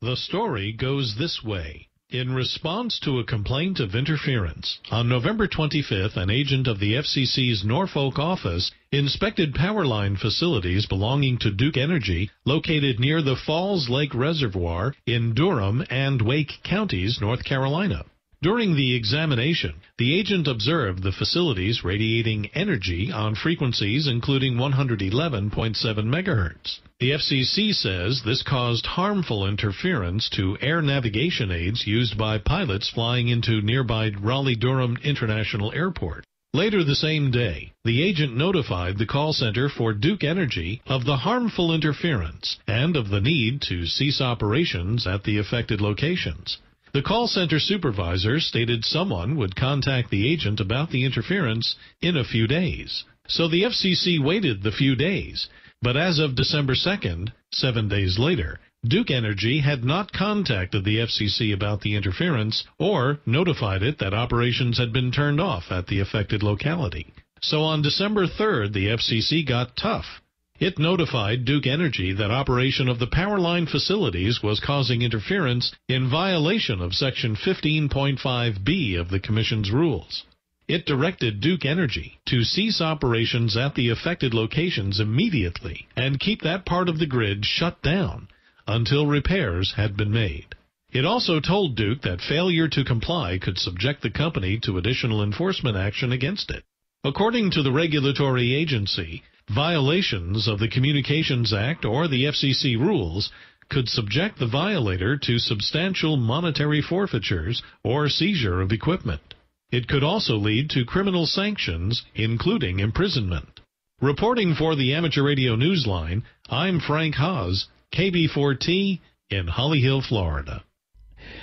The 0.00 0.16
story 0.16 0.72
goes 0.72 1.16
this 1.18 1.44
way. 1.44 1.88
In 2.10 2.34
response 2.34 2.98
to 3.00 3.18
a 3.18 3.24
complaint 3.24 3.80
of 3.80 3.94
interference, 3.94 4.78
on 4.90 5.08
November 5.08 5.48
25th, 5.48 6.18
an 6.18 6.28
agent 6.28 6.68
of 6.68 6.78
the 6.78 6.92
FCC's 6.92 7.64
Norfolk 7.64 8.18
office 8.18 8.70
inspected 8.92 9.54
power 9.54 9.86
line 9.86 10.16
facilities 10.16 10.84
belonging 10.84 11.38
to 11.38 11.50
Duke 11.50 11.78
Energy 11.78 12.30
located 12.44 13.00
near 13.00 13.22
the 13.22 13.36
Falls 13.36 13.88
Lake 13.88 14.14
Reservoir 14.14 14.94
in 15.06 15.32
Durham 15.32 15.82
and 15.88 16.20
Wake 16.20 16.62
counties, 16.62 17.22
North 17.22 17.42
Carolina. 17.42 18.04
During 18.44 18.76
the 18.76 18.94
examination, 18.94 19.76
the 19.96 20.14
agent 20.20 20.46
observed 20.46 21.02
the 21.02 21.12
facilities 21.12 21.82
radiating 21.82 22.50
energy 22.52 23.10
on 23.10 23.34
frequencies 23.34 24.06
including 24.06 24.56
111.7 24.56 25.50
MHz. 25.50 26.78
The 27.00 27.12
FCC 27.12 27.74
says 27.74 28.20
this 28.20 28.42
caused 28.42 28.84
harmful 28.84 29.46
interference 29.46 30.28
to 30.36 30.58
air 30.60 30.82
navigation 30.82 31.50
aids 31.50 31.86
used 31.86 32.18
by 32.18 32.36
pilots 32.36 32.90
flying 32.90 33.28
into 33.28 33.62
nearby 33.62 34.10
Raleigh-Durham 34.10 34.98
International 35.02 35.72
Airport. 35.72 36.26
Later 36.52 36.84
the 36.84 36.94
same 36.94 37.30
day, 37.30 37.72
the 37.82 38.02
agent 38.02 38.36
notified 38.36 38.98
the 38.98 39.06
call 39.06 39.32
center 39.32 39.70
for 39.70 39.94
Duke 39.94 40.22
Energy 40.22 40.82
of 40.86 41.06
the 41.06 41.16
harmful 41.16 41.72
interference 41.72 42.58
and 42.68 42.94
of 42.94 43.08
the 43.08 43.22
need 43.22 43.62
to 43.62 43.86
cease 43.86 44.20
operations 44.20 45.06
at 45.06 45.24
the 45.24 45.38
affected 45.38 45.80
locations. 45.80 46.58
The 46.94 47.02
call 47.02 47.26
center 47.26 47.58
supervisor 47.58 48.38
stated 48.38 48.84
someone 48.84 49.34
would 49.34 49.56
contact 49.56 50.10
the 50.10 50.30
agent 50.32 50.60
about 50.60 50.90
the 50.90 51.02
interference 51.02 51.74
in 52.00 52.16
a 52.16 52.22
few 52.22 52.46
days. 52.46 53.02
So 53.26 53.48
the 53.48 53.64
FCC 53.64 54.20
waited 54.20 54.62
the 54.62 54.70
few 54.70 54.94
days, 54.94 55.48
but 55.82 55.96
as 55.96 56.20
of 56.20 56.36
December 56.36 56.74
2nd, 56.74 57.32
seven 57.50 57.88
days 57.88 58.16
later, 58.16 58.60
Duke 58.86 59.10
Energy 59.10 59.58
had 59.58 59.82
not 59.84 60.12
contacted 60.12 60.84
the 60.84 60.98
FCC 60.98 61.52
about 61.52 61.80
the 61.80 61.96
interference 61.96 62.62
or 62.78 63.18
notified 63.26 63.82
it 63.82 63.98
that 63.98 64.14
operations 64.14 64.78
had 64.78 64.92
been 64.92 65.10
turned 65.10 65.40
off 65.40 65.72
at 65.72 65.88
the 65.88 65.98
affected 65.98 66.44
locality. 66.44 67.12
So 67.42 67.64
on 67.64 67.82
December 67.82 68.28
3rd, 68.28 68.72
the 68.72 68.86
FCC 68.86 69.44
got 69.44 69.76
tough 69.76 70.22
it 70.64 70.78
notified 70.78 71.44
Duke 71.44 71.66
Energy 71.66 72.14
that 72.14 72.30
operation 72.30 72.88
of 72.88 72.98
the 72.98 73.06
power 73.06 73.38
line 73.38 73.66
facilities 73.66 74.42
was 74.42 74.60
causing 74.60 75.02
interference 75.02 75.70
in 75.90 76.08
violation 76.08 76.80
of 76.80 76.94
Section 76.94 77.36
15.5b 77.36 78.98
of 78.98 79.10
the 79.10 79.20
Commission's 79.20 79.70
rules. 79.70 80.24
It 80.66 80.86
directed 80.86 81.42
Duke 81.42 81.66
Energy 81.66 82.18
to 82.28 82.44
cease 82.44 82.80
operations 82.80 83.58
at 83.58 83.74
the 83.74 83.90
affected 83.90 84.32
locations 84.32 85.00
immediately 85.00 85.86
and 85.96 86.18
keep 86.18 86.40
that 86.40 86.64
part 86.64 86.88
of 86.88 86.98
the 86.98 87.06
grid 87.06 87.44
shut 87.44 87.82
down 87.82 88.28
until 88.66 89.04
repairs 89.04 89.74
had 89.76 89.98
been 89.98 90.12
made. 90.12 90.54
It 90.90 91.04
also 91.04 91.40
told 91.40 91.76
Duke 91.76 92.00
that 92.02 92.22
failure 92.22 92.68
to 92.68 92.84
comply 92.84 93.36
could 93.36 93.58
subject 93.58 94.00
the 94.00 94.08
company 94.08 94.58
to 94.60 94.78
additional 94.78 95.22
enforcement 95.22 95.76
action 95.76 96.10
against 96.10 96.50
it. 96.50 96.64
According 97.04 97.50
to 97.50 97.62
the 97.62 97.72
regulatory 97.72 98.54
agency, 98.54 99.22
Violations 99.50 100.48
of 100.48 100.58
the 100.58 100.68
Communications 100.68 101.52
Act 101.52 101.84
or 101.84 102.08
the 102.08 102.24
FCC 102.24 102.78
rules 102.78 103.30
could 103.68 103.88
subject 103.88 104.38
the 104.38 104.46
violator 104.46 105.16
to 105.18 105.38
substantial 105.38 106.16
monetary 106.16 106.80
forfeitures 106.80 107.62
or 107.82 108.08
seizure 108.08 108.60
of 108.60 108.72
equipment. 108.72 109.34
It 109.70 109.88
could 109.88 110.02
also 110.02 110.36
lead 110.36 110.70
to 110.70 110.84
criminal 110.84 111.26
sanctions, 111.26 112.04
including 112.14 112.80
imprisonment. 112.80 113.60
Reporting 114.00 114.54
for 114.54 114.76
the 114.76 114.94
Amateur 114.94 115.22
Radio 115.22 115.56
Newsline, 115.56 116.22
I'm 116.48 116.80
Frank 116.80 117.16
Haas, 117.16 117.66
KB4T 117.92 119.00
in 119.30 119.48
Holly 119.48 119.80
Hill, 119.80 120.00
Florida. 120.00 120.64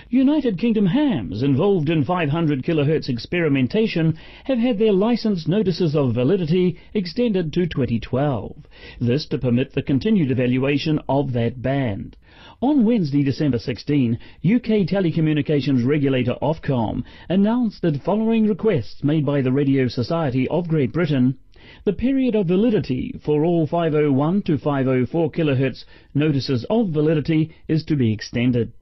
United 0.09 0.57
Kingdom 0.57 0.85
hams 0.85 1.41
involved 1.41 1.89
in 1.89 2.03
500 2.03 2.63
kHz 2.63 3.09
experimentation 3.09 4.15
have 4.43 4.59
had 4.59 4.77
their 4.77 4.91
license 4.91 5.47
notices 5.47 5.95
of 5.95 6.13
validity 6.13 6.77
extended 6.93 7.51
to 7.53 7.65
2012. 7.65 8.67
This 8.99 9.25
to 9.25 9.37
permit 9.37 9.73
the 9.73 9.81
continued 9.81 10.29
evaluation 10.29 10.99
of 11.09 11.33
that 11.33 11.61
band. 11.61 12.15
On 12.61 12.85
Wednesday, 12.85 13.23
December 13.23 13.57
16, 13.57 14.19
UK 14.45 14.85
telecommunications 14.85 15.83
regulator 15.83 16.35
Ofcom 16.43 17.03
announced 17.27 17.81
that 17.81 18.03
following 18.03 18.45
requests 18.45 19.03
made 19.03 19.25
by 19.25 19.41
the 19.41 19.51
Radio 19.51 19.87
Society 19.87 20.47
of 20.49 20.67
Great 20.67 20.91
Britain, 20.93 21.37
the 21.85 21.93
period 21.93 22.35
of 22.35 22.47
validity 22.47 23.19
for 23.23 23.43
all 23.43 23.65
501 23.65 24.43
to 24.43 24.57
504 24.57 25.31
kHz 25.31 25.85
notices 26.13 26.65
of 26.69 26.89
validity 26.89 27.49
is 27.67 27.83
to 27.85 27.95
be 27.95 28.13
extended. 28.13 28.73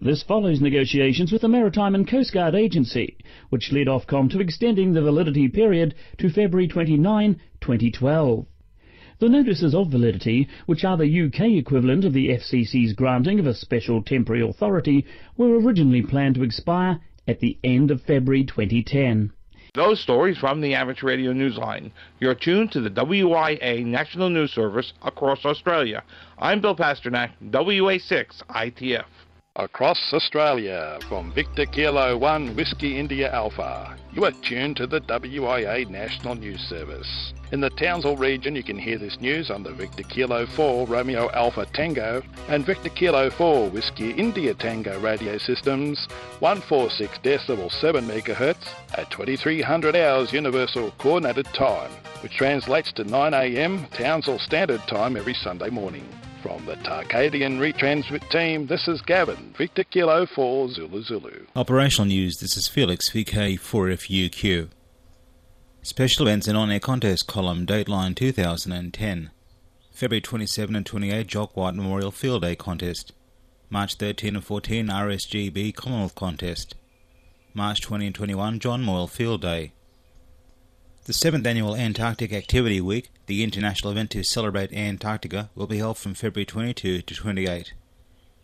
This 0.00 0.22
follows 0.22 0.60
negotiations 0.60 1.32
with 1.32 1.42
the 1.42 1.48
Maritime 1.48 1.96
and 1.96 2.06
Coast 2.06 2.32
Guard 2.32 2.54
Agency, 2.54 3.16
which 3.48 3.72
led 3.72 3.88
Ofcom 3.88 4.30
to 4.30 4.38
extending 4.38 4.92
the 4.92 5.02
validity 5.02 5.48
period 5.48 5.92
to 6.18 6.30
February 6.30 6.68
29, 6.68 7.40
2012. 7.60 8.46
The 9.18 9.28
notices 9.28 9.74
of 9.74 9.90
validity, 9.90 10.46
which 10.66 10.84
are 10.84 10.96
the 10.96 11.22
UK 11.22 11.58
equivalent 11.58 12.04
of 12.04 12.12
the 12.12 12.28
FCC's 12.28 12.92
granting 12.92 13.40
of 13.40 13.48
a 13.48 13.54
special 13.54 14.00
temporary 14.00 14.48
authority, 14.48 15.04
were 15.36 15.58
originally 15.58 16.02
planned 16.02 16.36
to 16.36 16.44
expire 16.44 17.00
at 17.26 17.40
the 17.40 17.58
end 17.64 17.90
of 17.90 18.00
February 18.02 18.44
2010. 18.44 19.32
Those 19.74 20.00
stories 20.00 20.38
from 20.38 20.60
the 20.60 20.74
Amateur 20.74 21.08
Radio 21.08 21.32
Newsline. 21.32 21.90
You're 22.20 22.36
tuned 22.36 22.70
to 22.70 22.80
the 22.80 22.90
WIA 22.90 23.84
National 23.84 24.30
News 24.30 24.52
Service 24.52 24.92
across 25.02 25.44
Australia. 25.44 26.04
I'm 26.38 26.60
Bill 26.60 26.76
Pasternak, 26.76 27.32
WA6 27.50 28.44
ITF 28.48 29.04
across 29.58 29.98
Australia 30.12 30.98
from 31.08 31.32
Victor 31.32 31.66
Kilo 31.66 32.16
1 32.16 32.54
Whiskey 32.54 32.96
India 32.96 33.32
Alpha. 33.32 33.96
You 34.12 34.24
are 34.24 34.30
tuned 34.30 34.76
to 34.76 34.86
the 34.86 35.00
WIA 35.00 35.90
National 35.90 36.36
News 36.36 36.60
Service. 36.60 37.32
In 37.50 37.60
the 37.60 37.70
Townsville 37.70 38.16
region, 38.16 38.54
you 38.54 38.62
can 38.62 38.78
hear 38.78 38.98
this 38.98 39.20
news 39.20 39.50
on 39.50 39.64
the 39.64 39.72
Victor 39.72 40.04
Kilo 40.04 40.46
4 40.46 40.86
Romeo 40.86 41.28
Alpha 41.32 41.66
Tango 41.74 42.22
and 42.48 42.64
Victor 42.64 42.88
Kilo 42.90 43.30
4 43.30 43.70
Whiskey 43.70 44.12
India 44.12 44.54
Tango 44.54 44.98
radio 45.00 45.38
systems, 45.38 46.06
146 46.38 47.18
decibel 47.18 47.72
7 47.72 48.04
MHz 48.06 48.56
at 48.96 49.10
2300 49.10 49.96
hours 49.96 50.32
Universal 50.32 50.92
Coordinated 50.98 51.46
Time, 51.46 51.90
which 52.22 52.36
translates 52.36 52.92
to 52.92 53.02
9 53.02 53.34
am 53.34 53.86
Townsville 53.88 54.38
Standard 54.38 54.86
Time 54.86 55.16
every 55.16 55.34
Sunday 55.34 55.68
morning. 55.68 56.08
From 56.42 56.64
the 56.66 56.76
Tarkadian 56.76 57.58
retransmit 57.58 58.30
team, 58.30 58.68
this 58.68 58.86
is 58.86 59.00
Gavin, 59.02 59.52
Victor 59.58 59.82
Kilo 59.82 60.24
4 60.24 60.70
Zulu 60.70 61.02
Zulu. 61.02 61.46
Operational 61.56 62.06
news, 62.06 62.36
this 62.36 62.56
is 62.56 62.68
Felix, 62.68 63.10
VK4FUQ. 63.10 64.68
Special 65.82 66.28
events 66.28 66.46
and 66.46 66.56
on-air 66.56 66.78
contest 66.78 67.26
column, 67.26 67.66
Dateline 67.66 68.14
2010. 68.14 69.30
February 69.90 70.20
27 70.20 70.76
and 70.76 70.86
28, 70.86 71.26
Jock 71.26 71.56
White 71.56 71.74
Memorial 71.74 72.12
Field 72.12 72.42
Day 72.42 72.54
contest. 72.54 73.12
March 73.68 73.96
13 73.96 74.36
and 74.36 74.44
14, 74.44 74.86
RSGB 74.86 75.74
Commonwealth 75.74 76.14
contest. 76.14 76.76
March 77.52 77.80
20 77.80 78.06
and 78.06 78.14
21, 78.14 78.60
John 78.60 78.82
Moyle 78.82 79.08
Field 79.08 79.42
Day. 79.42 79.72
The 81.08 81.14
7th 81.14 81.46
Annual 81.46 81.74
Antarctic 81.74 82.34
Activity 82.34 82.82
Week, 82.82 83.10
the 83.24 83.42
international 83.42 83.92
event 83.92 84.10
to 84.10 84.22
celebrate 84.22 84.74
Antarctica, 84.74 85.48
will 85.54 85.66
be 85.66 85.78
held 85.78 85.96
from 85.96 86.12
February 86.12 86.44
22 86.44 87.00
to 87.00 87.14
28. 87.14 87.72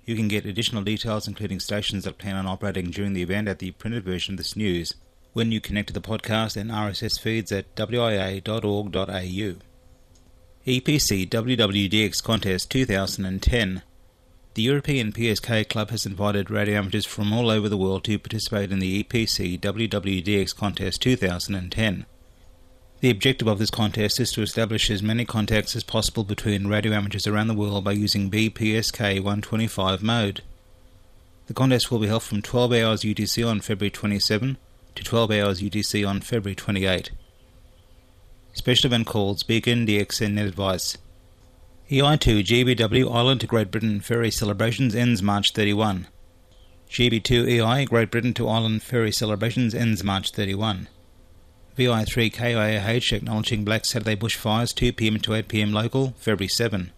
You 0.07 0.17
can 0.17 0.29
get 0.29 0.47
additional 0.47 0.83
details, 0.83 1.29
including 1.29 1.61
stations 1.61 2.05
that 2.05 2.17
plan 2.17 2.37
on 2.37 2.47
operating 2.47 2.91
during 2.91 3.13
the 3.13 3.21
event, 3.21 3.49
at 3.49 3.59
the 3.59 3.73
printed 3.73 4.03
version 4.03 4.33
of 4.33 4.39
this 4.39 4.57
news 4.57 4.95
when 5.35 5.53
you 5.53 5.61
connect 5.61 5.89
to 5.89 5.93
the 5.93 6.01
podcast 6.01 6.57
and 6.57 6.71
RSS 6.71 7.21
feeds 7.21 7.53
at 7.53 7.77
wia.org.au. 7.77 9.57
EPC 10.67 11.29
WWDX 11.29 12.23
Contest 12.23 12.71
2010 12.71 13.83
The 14.55 14.63
European 14.63 15.13
PSK 15.13 15.69
Club 15.69 15.91
has 15.91 16.07
invited 16.07 16.51
radio 16.51 16.79
amateurs 16.79 17.05
from 17.05 17.31
all 17.31 17.51
over 17.51 17.69
the 17.69 17.77
world 17.77 18.05
to 18.05 18.19
participate 18.19 18.73
in 18.73 18.79
the 18.79 19.05
EPC 19.05 19.61
WWDX 19.61 20.57
Contest 20.57 21.03
2010. 21.03 22.07
The 23.05 23.11
objective 23.11 23.49
of 23.49 23.59
this 23.59 23.69
contest 23.69 24.19
is 24.19 24.33
to 24.33 24.41
establish 24.41 24.91
as 24.91 25.03
many 25.03 25.27
contacts 25.27 25.77
as 25.77 25.85
possible 25.85 26.25
between 26.25 26.69
radio 26.69 26.95
amateurs 26.95 27.27
around 27.27 27.49
the 27.49 27.55
world 27.55 27.85
by 27.85 27.93
using 27.93 28.31
BPSK 28.31 29.17
125 29.17 30.03
mode. 30.03 30.41
The 31.47 31.53
contest 31.53 31.91
will 31.91 31.99
be 31.99 32.07
held 32.07 32.23
from 32.23 32.41
12 32.41 32.73
hours 32.73 33.03
UTC 33.03 33.47
on 33.47 33.61
February 33.61 33.91
27 33.91 34.57
to 34.95 35.05
12 35.05 35.31
hours 35.33 35.61
UTC 35.61 36.09
on 36.09 36.23
February 36.23 36.55
28. 36.55 37.11
Special 38.55 38.87
event 38.87 39.07
calls 39.07 39.43
Beacon 39.43 39.87
DXN 39.87 40.33
Net 40.33 40.47
Advice. 40.47 40.97
EI2 41.91 42.43
GBW 42.43 43.15
Island 43.15 43.43
to 43.43 43.47
Great 43.47 43.71
Britain 43.71 44.01
ferry 44.01 44.31
celebrations 44.31 44.95
ends 44.95 45.23
March 45.23 45.53
31. 45.53 46.07
GB2 46.89 47.51
EI 47.51 47.85
Great 47.85 48.11
Britain 48.11 48.33
to 48.33 48.49
Ireland 48.49 48.83
ferry 48.83 49.13
celebrations 49.13 49.75
ends 49.75 50.03
March 50.03 50.31
31. 50.31 50.89
VI3 51.77 52.33
KIAH 52.33 53.13
acknowledging 53.13 53.65
Black 53.65 53.85
Saturday 53.85 54.15
bushfires 54.15 54.73
2pm 54.73 55.21
to 55.23 55.33
8pm 55.33 55.73
local, 55.73 56.15
February 56.19 56.47
7. 56.47 56.93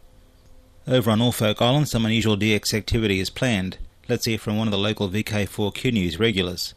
Over 0.86 1.12
on 1.12 1.20
Norfolk 1.20 1.62
Island, 1.62 1.88
some 1.88 2.04
unusual 2.04 2.36
DX 2.36 2.74
activity 2.74 3.18
is 3.18 3.30
planned. 3.30 3.78
Let's 4.06 4.26
hear 4.26 4.36
from 4.36 4.58
one 4.58 4.68
of 4.68 4.72
the 4.72 4.78
local 4.78 5.08
VK4Q 5.08 5.94
News 5.94 6.20
regulars. 6.20 6.74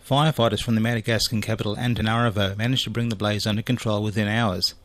Firefighters 0.06 0.62
from 0.62 0.76
the 0.76 0.82
Madagascan 0.82 1.40
capital 1.40 1.78
Antananarivo 1.78 2.58
managed 2.58 2.84
to 2.84 2.90
bring 2.90 3.08
the 3.08 3.16
blaze 3.16 3.48
under 3.48 3.62
control 3.62 4.04
within 4.04 4.28
hours. 4.28 4.76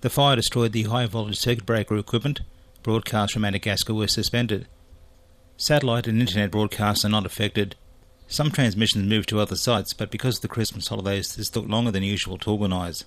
The 0.00 0.10
fire 0.10 0.34
destroyed 0.34 0.72
the 0.72 0.82
high 0.82 1.06
voltage 1.06 1.38
circuit 1.38 1.64
breaker 1.64 1.96
equipment. 1.96 2.40
Broadcasts 2.82 3.34
from 3.34 3.42
Madagascar 3.42 3.94
were 3.94 4.08
suspended. 4.08 4.66
Satellite 5.56 6.08
and 6.08 6.20
internet 6.20 6.50
broadcasts 6.50 7.04
are 7.04 7.08
not 7.08 7.24
affected. 7.24 7.76
Some 8.30 8.50
transmissions 8.50 9.08
moved 9.08 9.30
to 9.30 9.40
other 9.40 9.56
sites, 9.56 9.94
but 9.94 10.10
because 10.10 10.36
of 10.36 10.42
the 10.42 10.48
Christmas 10.48 10.88
holidays, 10.88 11.34
this 11.34 11.48
took 11.48 11.66
longer 11.66 11.90
than 11.90 12.02
usual 12.02 12.36
to 12.38 12.50
organise. 12.50 13.04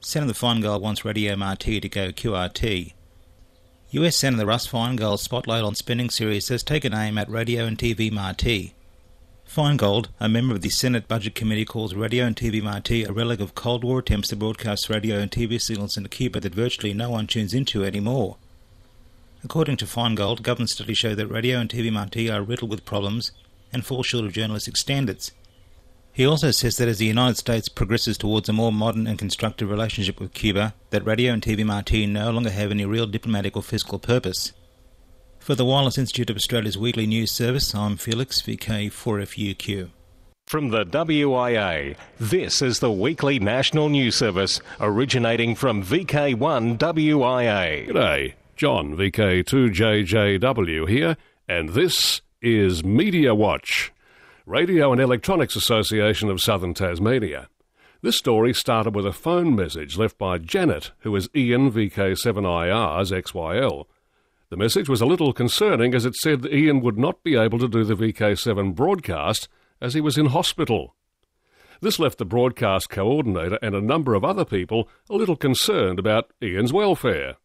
Senator 0.00 0.32
Feingold 0.32 0.80
wants 0.80 1.04
Radio 1.04 1.34
Marti 1.34 1.80
to 1.80 1.88
go 1.88 2.12
QRT. 2.12 2.92
US 3.90 4.16
Senator 4.16 4.46
Russ 4.46 4.68
Feingold's 4.68 5.22
Spotlight 5.22 5.64
on 5.64 5.74
Spending 5.74 6.08
series 6.08 6.48
has 6.50 6.62
taken 6.62 6.94
aim 6.94 7.18
at 7.18 7.28
Radio 7.28 7.64
and 7.64 7.76
TV 7.76 8.12
Marti. 8.12 8.74
Feingold, 9.44 10.06
a 10.20 10.28
member 10.28 10.54
of 10.54 10.62
the 10.62 10.70
Senate 10.70 11.08
Budget 11.08 11.34
Committee, 11.34 11.64
calls 11.64 11.92
Radio 11.92 12.26
and 12.26 12.36
TV 12.36 12.62
Marti 12.62 13.02
a 13.02 13.10
relic 13.10 13.40
of 13.40 13.56
Cold 13.56 13.82
War 13.82 13.98
attempts 13.98 14.28
to 14.28 14.36
broadcast 14.36 14.88
radio 14.88 15.18
and 15.18 15.32
TV 15.32 15.60
signals 15.60 15.96
in 15.96 16.04
into 16.04 16.16
Cuba 16.16 16.38
that 16.38 16.54
virtually 16.54 16.94
no 16.94 17.10
one 17.10 17.26
tunes 17.26 17.52
into 17.52 17.84
anymore. 17.84 18.36
According 19.42 19.78
to 19.78 19.84
Feingold, 19.84 20.42
government 20.42 20.70
studies 20.70 20.98
show 20.98 21.16
that 21.16 21.26
radio 21.26 21.58
and 21.58 21.68
TV 21.68 21.92
Marti 21.92 22.30
are 22.30 22.42
riddled 22.42 22.70
with 22.70 22.84
problems 22.84 23.32
and 23.72 23.84
fall 23.84 24.02
short 24.02 24.24
of 24.24 24.32
journalistic 24.32 24.76
standards. 24.76 25.32
He 26.12 26.24
also 26.24 26.50
says 26.50 26.78
that 26.78 26.88
as 26.88 26.98
the 26.98 27.04
United 27.04 27.36
States 27.36 27.68
progresses 27.68 28.16
towards 28.16 28.48
a 28.48 28.52
more 28.54 28.72
modern 28.72 29.06
and 29.06 29.18
constructive 29.18 29.68
relationship 29.68 30.18
with 30.18 30.32
Cuba, 30.32 30.72
that 30.88 31.04
radio 31.04 31.34
and 31.34 31.42
TV 31.42 31.62
Marti 31.62 32.06
no 32.06 32.30
longer 32.30 32.50
have 32.50 32.70
any 32.70 32.86
real 32.86 33.06
diplomatic 33.06 33.54
or 33.54 33.62
fiscal 33.62 33.98
purpose. 33.98 34.52
For 35.38 35.54
the 35.54 35.64
Wireless 35.64 35.98
Institute 35.98 36.30
of 36.30 36.36
Australia's 36.36 36.78
weekly 36.78 37.06
news 37.06 37.30
service, 37.30 37.74
I'm 37.74 37.98
Felix, 37.98 38.40
VK4FUQ. 38.40 39.90
From 40.46 40.70
the 40.70 40.86
WIA, 40.86 41.96
this 42.18 42.62
is 42.62 42.78
the 42.78 42.90
weekly 42.90 43.38
national 43.38 43.88
news 43.88 44.14
service 44.14 44.60
originating 44.80 45.54
from 45.54 45.82
VK1 45.82 46.78
WIA. 46.78 47.88
G'day, 47.88 48.32
John, 48.56 48.96
VK2JJW 48.96 50.88
here, 50.88 51.16
and 51.48 51.68
this 51.70 52.22
is 52.46 52.84
Media 52.84 53.34
Watch. 53.34 53.92
Radio 54.46 54.92
and 54.92 55.00
Electronics 55.00 55.56
Association 55.56 56.30
of 56.30 56.40
Southern 56.40 56.74
Tasmania. 56.74 57.48
This 58.02 58.16
story 58.16 58.54
started 58.54 58.94
with 58.94 59.04
a 59.04 59.12
phone 59.12 59.56
message 59.56 59.98
left 59.98 60.16
by 60.16 60.38
Janet, 60.38 60.92
who 61.00 61.16
is 61.16 61.28
Ian 61.34 61.72
VK7IR's 61.72 63.10
XYL. 63.10 63.86
The 64.50 64.56
message 64.56 64.88
was 64.88 65.00
a 65.00 65.06
little 65.06 65.32
concerning 65.32 65.92
as 65.92 66.04
it 66.04 66.14
said 66.14 66.42
that 66.42 66.54
Ian 66.54 66.82
would 66.82 66.96
not 66.96 67.24
be 67.24 67.34
able 67.34 67.58
to 67.58 67.66
do 67.66 67.82
the 67.82 67.96
VK7 67.96 68.76
broadcast 68.76 69.48
as 69.80 69.94
he 69.94 70.00
was 70.00 70.16
in 70.16 70.26
hospital. 70.26 70.94
This 71.80 71.98
left 71.98 72.18
the 72.18 72.24
broadcast 72.24 72.90
coordinator 72.90 73.58
and 73.60 73.74
a 73.74 73.80
number 73.80 74.14
of 74.14 74.24
other 74.24 74.44
people 74.44 74.88
a 75.10 75.16
little 75.16 75.36
concerned 75.36 75.98
about 75.98 76.32
Ian's 76.40 76.72
welfare. 76.72 77.38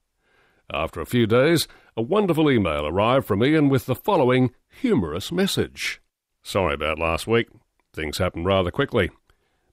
After 0.72 1.02
a 1.02 1.08
few 1.08 1.26
days, 1.26 1.68
a 1.98 2.02
wonderful 2.02 2.50
email 2.50 2.86
arrived 2.88 3.26
from 3.26 3.44
Ian 3.44 3.68
with 3.70 3.86
the 3.86 3.96
following 3.96 4.52
humorous 4.70 5.32
message. 5.32 6.02
Sorry 6.42 6.74
about 6.74 7.00
last 7.00 7.28
week. 7.28 7.48
Things 7.94 8.18
happened 8.18 8.46
rather 8.46 8.72
quickly. 8.72 9.12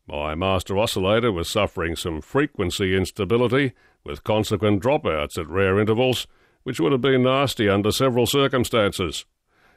My 0.07 0.35
master 0.35 0.77
oscillator 0.77 1.31
was 1.31 1.49
suffering 1.49 1.95
some 1.95 2.21
frequency 2.21 2.97
instability 2.97 3.73
with 4.05 4.25
consequent 4.25 4.83
dropouts 4.83 5.39
at 5.39 5.49
rare 5.49 5.79
intervals, 5.79 6.27
which 6.65 6.81
would 6.81 6.93
have 6.93 7.01
been 7.01 7.23
nasty 7.23 7.69
under 7.69 7.93
several 7.93 8.27
circumstances. 8.27 9.25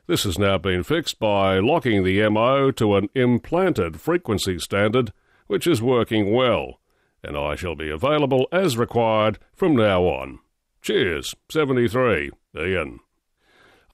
This 0.08 0.23
has 0.23 0.39
now 0.39 0.58
been 0.58 0.84
fixed 0.84 1.19
by 1.19 1.60
locking 1.60 2.04
the 2.04 2.27
MO 2.30 2.71
to 2.71 2.95
an 2.95 3.10
implanted 3.13 4.01
frequency 4.01 4.58
standard, 4.58 5.13
which 5.47 5.67
is 5.67 5.82
working 5.82 6.34
well, 6.34 6.80
and 7.23 7.38
I 7.38 7.56
shall 7.56 7.75
be 7.75 7.89
available 7.89 8.47
as 8.51 8.77
required 8.77 9.38
from 9.54 9.75
now 9.75 10.04
on. 10.04 10.39
Cheers, 10.81 11.35
73, 11.51 12.31
Ian. 12.57 12.99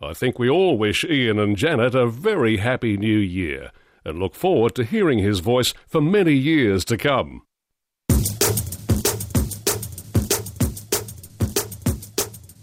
I 0.01 0.13
think 0.13 0.39
we 0.39 0.49
all 0.49 0.77
wish 0.77 1.03
Ian 1.03 1.37
and 1.37 1.57
Janet 1.57 1.93
a 1.93 2.07
very 2.07 2.57
happy 2.57 2.95
new 2.95 3.17
year 3.17 3.71
and 4.05 4.19
look 4.19 4.33
forward 4.33 4.73
to 4.75 4.85
hearing 4.85 5.19
his 5.19 5.41
voice 5.41 5.73
for 5.85 5.99
many 5.99 6.31
years 6.31 6.85
to 6.85 6.97
come. 6.97 7.41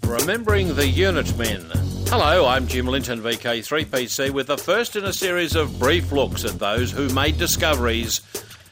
Remembering 0.07 0.75
the 0.75 0.89
Unit 0.89 1.37
Men. 1.37 1.61
Hello, 2.07 2.47
I'm 2.47 2.67
Jim 2.67 2.87
Linton, 2.87 3.21
VK3PC, 3.21 4.31
with 4.31 4.47
the 4.47 4.57
first 4.57 4.97
in 4.97 5.05
a 5.05 5.13
series 5.13 5.55
of 5.55 5.79
brief 5.79 6.13
looks 6.13 6.47
at 6.47 6.59
those 6.59 6.91
who 6.91 7.11
made 7.11 7.37
discoveries 7.37 8.23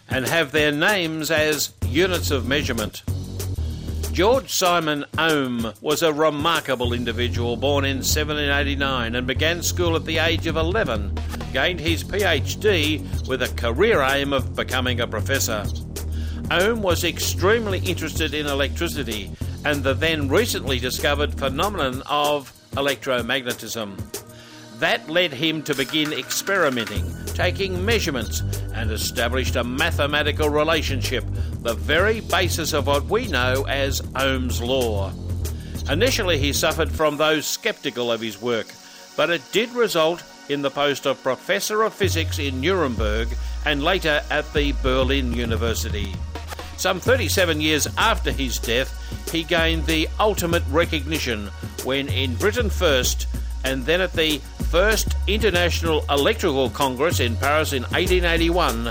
and 0.08 0.26
have 0.26 0.52
their 0.52 0.72
names 0.72 1.30
as 1.30 1.74
units 1.84 2.30
of 2.30 2.48
measurement. 2.48 3.02
George 4.12 4.52
Simon 4.52 5.06
Ohm 5.16 5.72
was 5.80 6.02
a 6.02 6.12
remarkable 6.12 6.92
individual 6.92 7.56
born 7.56 7.86
in 7.86 7.96
1789 7.96 9.14
and 9.14 9.26
began 9.26 9.62
school 9.62 9.96
at 9.96 10.04
the 10.04 10.18
age 10.18 10.46
of 10.46 10.56
11. 10.56 11.18
Gained 11.54 11.80
his 11.80 12.04
PhD 12.04 13.26
with 13.26 13.42
a 13.42 13.48
career 13.56 14.02
aim 14.02 14.34
of 14.34 14.54
becoming 14.54 15.00
a 15.00 15.06
professor. 15.06 15.64
Ohm 16.50 16.82
was 16.82 17.04
extremely 17.04 17.78
interested 17.78 18.34
in 18.34 18.46
electricity 18.46 19.30
and 19.64 19.82
the 19.82 19.94
then 19.94 20.28
recently 20.28 20.78
discovered 20.78 21.38
phenomenon 21.38 22.02
of 22.04 22.52
electromagnetism. 22.72 23.96
That 24.78 25.08
led 25.08 25.32
him 25.32 25.62
to 25.62 25.74
begin 25.74 26.12
experimenting, 26.12 27.06
taking 27.34 27.84
measurements, 27.84 28.42
and 28.74 28.90
established 28.90 29.56
a 29.56 29.64
mathematical 29.64 30.48
relationship, 30.48 31.24
the 31.60 31.74
very 31.74 32.20
basis 32.20 32.72
of 32.72 32.86
what 32.86 33.04
we 33.04 33.28
know 33.28 33.64
as 33.68 34.00
Ohm's 34.16 34.60
law. 34.60 35.12
Initially, 35.90 36.38
he 36.38 36.52
suffered 36.52 36.90
from 36.90 37.16
those 37.16 37.46
skeptical 37.46 38.10
of 38.10 38.20
his 38.20 38.40
work, 38.40 38.66
but 39.16 39.30
it 39.30 39.42
did 39.52 39.70
result 39.70 40.22
in 40.48 40.62
the 40.62 40.70
post 40.70 41.06
of 41.06 41.22
Professor 41.22 41.82
of 41.82 41.94
Physics 41.94 42.38
in 42.38 42.60
Nuremberg 42.60 43.28
and 43.64 43.82
later 43.82 44.22
at 44.30 44.52
the 44.52 44.72
Berlin 44.82 45.32
University. 45.32 46.12
Some 46.76 46.98
37 46.98 47.60
years 47.60 47.86
after 47.96 48.32
his 48.32 48.58
death, 48.58 48.90
he 49.30 49.44
gained 49.44 49.86
the 49.86 50.08
ultimate 50.18 50.64
recognition 50.70 51.48
when 51.84 52.08
in 52.08 52.34
Britain 52.36 52.70
first 52.70 53.26
and 53.64 53.84
then 53.86 54.00
at 54.00 54.12
the 54.12 54.40
first 54.72 55.14
International 55.26 56.02
Electrical 56.08 56.70
Congress 56.70 57.20
in 57.20 57.36
Paris 57.36 57.74
in 57.74 57.82
1881, 57.82 58.84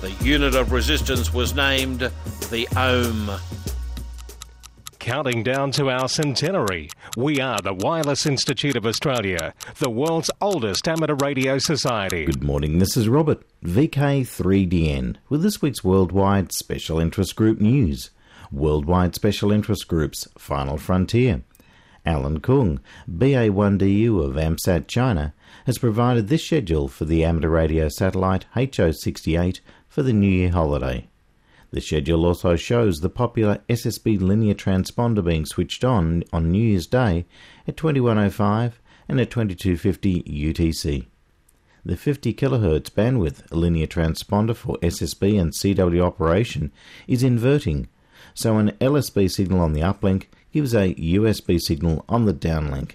the 0.00 0.10
unit 0.24 0.56
of 0.56 0.72
resistance 0.72 1.32
was 1.32 1.54
named 1.54 2.00
the 2.50 2.66
Ohm. 2.76 3.30
Counting 4.98 5.44
down 5.44 5.70
to 5.70 5.88
our 5.88 6.08
centenary, 6.08 6.90
we 7.16 7.40
are 7.40 7.60
the 7.62 7.72
Wireless 7.72 8.26
Institute 8.26 8.74
of 8.74 8.84
Australia, 8.84 9.54
the 9.78 9.88
world's 9.88 10.32
oldest 10.40 10.88
amateur 10.88 11.14
radio 11.14 11.58
society. 11.58 12.24
Good 12.24 12.42
morning, 12.42 12.80
this 12.80 12.96
is 12.96 13.08
Robert, 13.08 13.44
VK3DN, 13.64 15.14
with 15.28 15.44
this 15.44 15.62
week's 15.62 15.84
Worldwide 15.84 16.50
Special 16.50 16.98
Interest 16.98 17.36
Group 17.36 17.60
news. 17.60 18.10
Worldwide 18.50 19.14
Special 19.14 19.52
Interest 19.52 19.86
Group's 19.86 20.26
Final 20.36 20.76
Frontier. 20.76 21.42
Alan 22.06 22.40
Kung, 22.40 22.80
BA1DU 23.10 24.24
of 24.24 24.36
AMSAT 24.36 24.86
China, 24.86 25.34
has 25.66 25.78
provided 25.78 26.28
this 26.28 26.44
schedule 26.44 26.88
for 26.88 27.04
the 27.04 27.24
amateur 27.24 27.48
radio 27.48 27.88
satellite 27.88 28.46
HO68 28.56 29.60
for 29.88 30.02
the 30.02 30.12
New 30.12 30.30
Year 30.30 30.50
holiday. 30.50 31.08
The 31.72 31.80
schedule 31.80 32.26
also 32.26 32.56
shows 32.56 33.00
the 33.00 33.10
popular 33.10 33.58
SSB 33.68 34.20
linear 34.20 34.54
transponder 34.54 35.24
being 35.24 35.46
switched 35.46 35.84
on 35.84 36.24
on 36.32 36.50
New 36.50 36.62
Year's 36.62 36.86
Day 36.86 37.26
at 37.68 37.76
2105 37.76 38.80
and 39.08 39.20
at 39.20 39.30
2250 39.30 40.22
UTC. 40.22 41.06
The 41.84 41.96
50 41.96 42.34
kHz 42.34 42.90
bandwidth 42.90 43.50
linear 43.52 43.86
transponder 43.86 44.54
for 44.54 44.76
SSB 44.78 45.40
and 45.40 45.52
CW 45.52 46.02
operation 46.02 46.72
is 47.06 47.22
inverting, 47.22 47.88
so 48.34 48.58
an 48.58 48.72
LSB 48.80 49.30
signal 49.30 49.60
on 49.60 49.72
the 49.72 49.80
uplink 49.80 50.26
gives 50.52 50.74
a 50.74 50.94
USB 50.94 51.60
signal 51.60 52.04
on 52.08 52.24
the 52.24 52.34
downlink. 52.34 52.92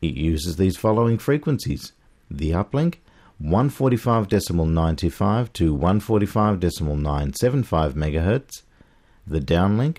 It 0.00 0.14
uses 0.14 0.56
these 0.56 0.76
following 0.76 1.18
frequencies 1.18 1.92
the 2.30 2.52
uplink 2.52 2.98
145.925 3.42 5.52
to 5.52 5.76
145.975 5.76 7.94
MHz, 7.94 8.62
the 9.26 9.40
downlink 9.40 9.98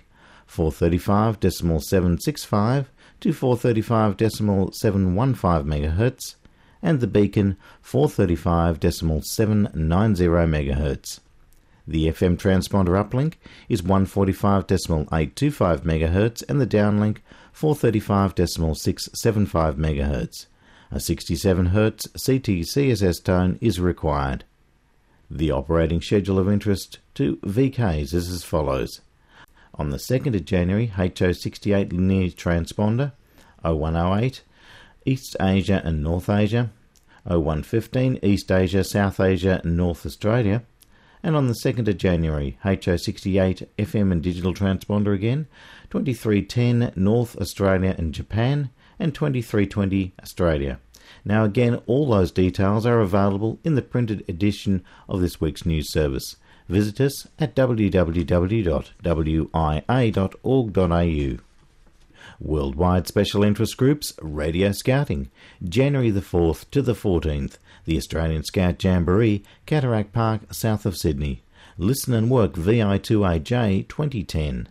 435.765 0.50 2.86
to 3.22 3.30
435.715 3.30 5.66
MHz, 5.66 6.36
and 6.82 7.00
the 7.00 7.08
beacon 7.08 7.56
435.790 7.84 9.74
MHz. 9.74 11.20
The 11.90 12.06
FM 12.06 12.38
transponder 12.38 13.04
uplink 13.04 13.34
is 13.68 13.82
145.825 13.82 15.10
MHz 15.10 16.44
and 16.48 16.62
the 16.62 16.68
downlink 16.68 17.18
435.675 17.56 19.74
MHz. 19.74 20.46
A 20.92 21.00
67 21.00 21.70
Hz 21.70 22.14
CT 22.14 22.62
CSS 22.62 23.24
tone 23.24 23.58
is 23.60 23.80
required. 23.80 24.44
The 25.32 25.50
operating 25.50 26.00
schedule 26.00 26.38
of 26.38 26.48
interest 26.48 27.00
to 27.16 27.38
VKs 27.38 28.14
is 28.14 28.30
as 28.30 28.44
follows. 28.44 29.02
On 29.74 29.90
the 29.90 29.98
2nd 29.98 30.36
of 30.36 30.46
January, 30.46 30.94
HO68 30.96 31.92
linear 31.92 32.30
transponder 32.30 33.14
0108 33.64 34.44
East 35.06 35.36
Asia 35.40 35.82
and 35.84 36.04
North 36.04 36.30
Asia, 36.30 36.70
0115 37.24 38.20
East 38.22 38.52
Asia, 38.52 38.84
South 38.84 39.20
Asia 39.20 39.60
North 39.64 40.06
Australia, 40.06 40.62
and 41.22 41.36
on 41.36 41.48
the 41.48 41.54
2nd 41.54 41.88
of 41.88 41.98
January, 41.98 42.58
HO68 42.64 43.68
FM 43.78 44.12
and 44.12 44.22
digital 44.22 44.54
transponder 44.54 45.14
again, 45.14 45.48
2310 45.90 46.94
North 46.96 47.36
Australia 47.38 47.96
and 47.98 48.14
Japan, 48.14 48.70
and 49.00 49.14
2320 49.14 50.14
Australia. 50.22 50.80
Now, 51.26 51.44
again, 51.44 51.82
all 51.86 52.08
those 52.10 52.32
details 52.32 52.86
are 52.86 53.00
available 53.00 53.60
in 53.64 53.76
the 53.76 53.82
printed 53.82 54.24
edition 54.30 54.84
of 55.08 55.22
this 55.22 55.42
week's 55.42 55.66
news 55.66 55.92
service. 55.92 56.36
Visit 56.68 57.02
us 57.02 57.28
at 57.40 57.56
www.wia.org.au. 57.56 58.30
Worldwide 62.42 63.06
Special 63.06 63.44
Interest 63.44 63.76
Groups 63.76 64.14
Radio 64.22 64.72
Scouting, 64.72 65.30
January 65.62 66.10
the 66.10 66.22
4th 66.22 66.70
to 66.72 66.82
the 66.82 66.94
14th, 66.94 67.58
the 67.84 67.98
Australian 67.98 68.44
Scout 68.44 68.82
Jamboree, 68.82 69.44
Cataract 69.66 70.14
Park, 70.14 70.54
south 70.54 70.86
of 70.86 70.96
Sydney. 70.96 71.42
Listen 71.78 72.14
and 72.14 72.30
Work 72.30 72.54
VI2AJ 72.54 73.90
2010. 73.90 74.70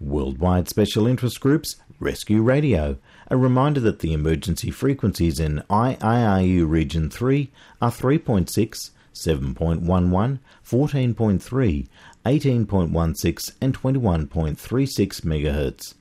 Worldwide 0.00 0.68
Special 0.68 1.06
Interest 1.06 1.40
Groups 1.40 1.76
Rescue 1.98 2.42
Radio, 2.42 2.98
a 3.30 3.38
reminder 3.38 3.80
that 3.80 4.00
the 4.00 4.12
emergency 4.12 4.70
frequencies 4.70 5.40
in 5.40 5.62
IARU 5.70 6.68
Region 6.68 7.08
3 7.08 7.50
are 7.80 7.90
3.6, 7.90 8.90
7.11, 9.14 10.38
14.3, 10.62 11.88
18.16 12.26 13.52
and 13.62 13.74
21.36 13.74 15.20
MHz. 15.22 15.94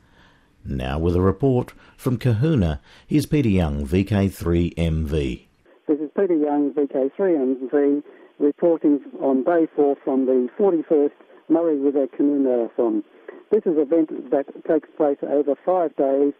Now 0.67 0.97
with 0.97 1.15
a 1.15 1.21
report 1.21 1.73
from 1.95 2.17
Cohuna, 2.17 2.79
here's 3.05 3.27
Peter 3.27 3.49
Young, 3.49 3.85
VK3MV. 3.85 5.45
This 5.87 5.99
is 5.99 6.09
Peter 6.17 6.33
Young, 6.33 6.71
VK3MV, 6.71 8.01
reporting 8.39 8.99
on 9.21 9.43
day 9.43 9.67
four 9.75 9.95
from 10.03 10.25
the 10.25 10.49
41st 10.57 11.11
Murray 11.49 11.77
River 11.77 12.07
Canoe 12.07 12.39
Marathon. 12.39 13.03
This 13.51 13.61
is 13.67 13.77
an 13.77 13.81
event 13.81 14.31
that 14.31 14.47
takes 14.67 14.89
place 14.97 15.19
over 15.21 15.53
five 15.63 15.95
days, 15.97 16.33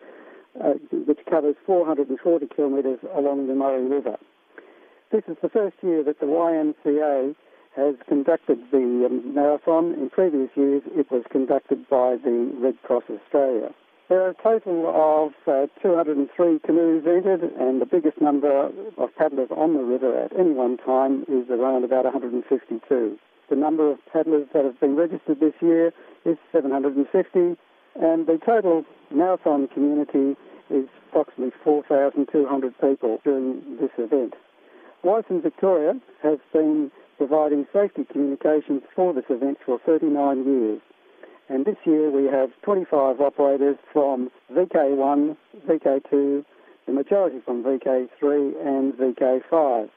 uh, 0.60 0.74
which 1.06 1.20
covers 1.30 1.56
440 1.68 2.48
kilometres 2.56 3.00
along 3.16 3.48
the 3.48 3.54
Murray 3.54 3.86
River. 3.86 4.18
This 5.12 5.22
is 5.28 5.38
the 5.44 5.50
first 5.50 5.76
year 5.84 6.04
that 6.04 6.20
the 6.20 6.26
YMCA 6.26 7.36
has 7.76 7.94
conducted 8.10 8.58
the 8.72 9.06
um, 9.06 9.36
marathon. 9.36 9.94
In 9.94 10.10
previous 10.10 10.50
years, 10.56 10.82
it 10.96 11.12
was 11.12 11.24
conducted 11.32 11.88
by 11.88 12.16
the 12.24 12.52
Red 12.60 12.82
Cross 12.82 13.04
Australia. 13.12 13.70
There 14.08 14.22
are 14.22 14.30
a 14.30 14.36
total 14.36 14.86
of 14.88 15.34
uh, 15.48 15.66
203 15.82 16.60
canoes 16.60 17.04
entered, 17.08 17.42
and 17.42 17.82
the 17.82 17.88
biggest 17.88 18.22
number 18.22 18.70
of 18.98 19.10
paddlers 19.18 19.50
on 19.50 19.74
the 19.74 19.84
river 19.84 20.16
at 20.16 20.32
any 20.38 20.52
one 20.52 20.78
time 20.78 21.24
is 21.28 21.50
around 21.50 21.84
about 21.84 22.04
152. 22.06 23.18
The 23.50 23.56
number 23.56 23.90
of 23.90 23.98
paddlers 24.14 24.48
that 24.54 24.64
have 24.64 24.80
been 24.80 24.96
registered 24.96 25.40
this 25.40 25.56
year 25.60 25.92
is 26.24 26.38
750, 26.52 27.58
and 27.96 28.28
the 28.28 28.40
total 28.46 28.86
marathon 29.10 29.68
community 29.70 30.38
is 30.70 30.88
approximately 31.10 31.54
4,200 31.64 32.74
people 32.80 33.20
during 33.24 33.78
this 33.82 33.92
event. 33.98 34.36
WICEN 35.04 35.42
Victoria 35.42 36.00
has 36.22 36.38
been 36.54 36.92
providing 37.18 37.66
safety 37.74 38.06
communications 38.12 38.84
for 38.96 39.14
this 39.14 39.26
event 39.30 39.58
for 39.66 39.80
39 39.84 40.46
years. 40.46 40.82
And 41.48 41.66
this 41.66 41.78
year 41.86 42.10
we 42.10 42.26
have 42.26 42.50
25 42.64 43.22
operators 43.22 43.78
from 43.94 44.32
VK1, 44.52 45.38
VK2, 45.68 46.46
the 46.88 46.92
majority 46.92 47.40
from 47.46 47.64
VK3 47.64 48.66
and 48.66 48.94
VK5. 48.94 49.90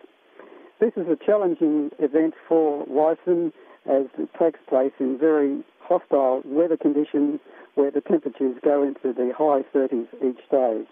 This 0.80 0.92
is 0.96 1.06
a 1.08 1.16
challenging 1.24 1.90
event 1.98 2.34
for 2.48 2.84
WICEN 2.86 3.52
as 3.86 4.06
it 4.18 4.28
takes 4.38 4.60
place 4.68 4.92
in 5.00 5.18
very 5.18 5.64
hostile 5.80 6.42
weather 6.44 6.76
conditions 6.76 7.40
where 7.74 7.90
the 7.90 8.02
temperatures 8.02 8.56
go 8.62 8.82
into 8.82 9.12
the 9.14 9.32
high 9.36 9.62
30s 9.74 10.06
each 10.22 10.50
day. 10.50 10.82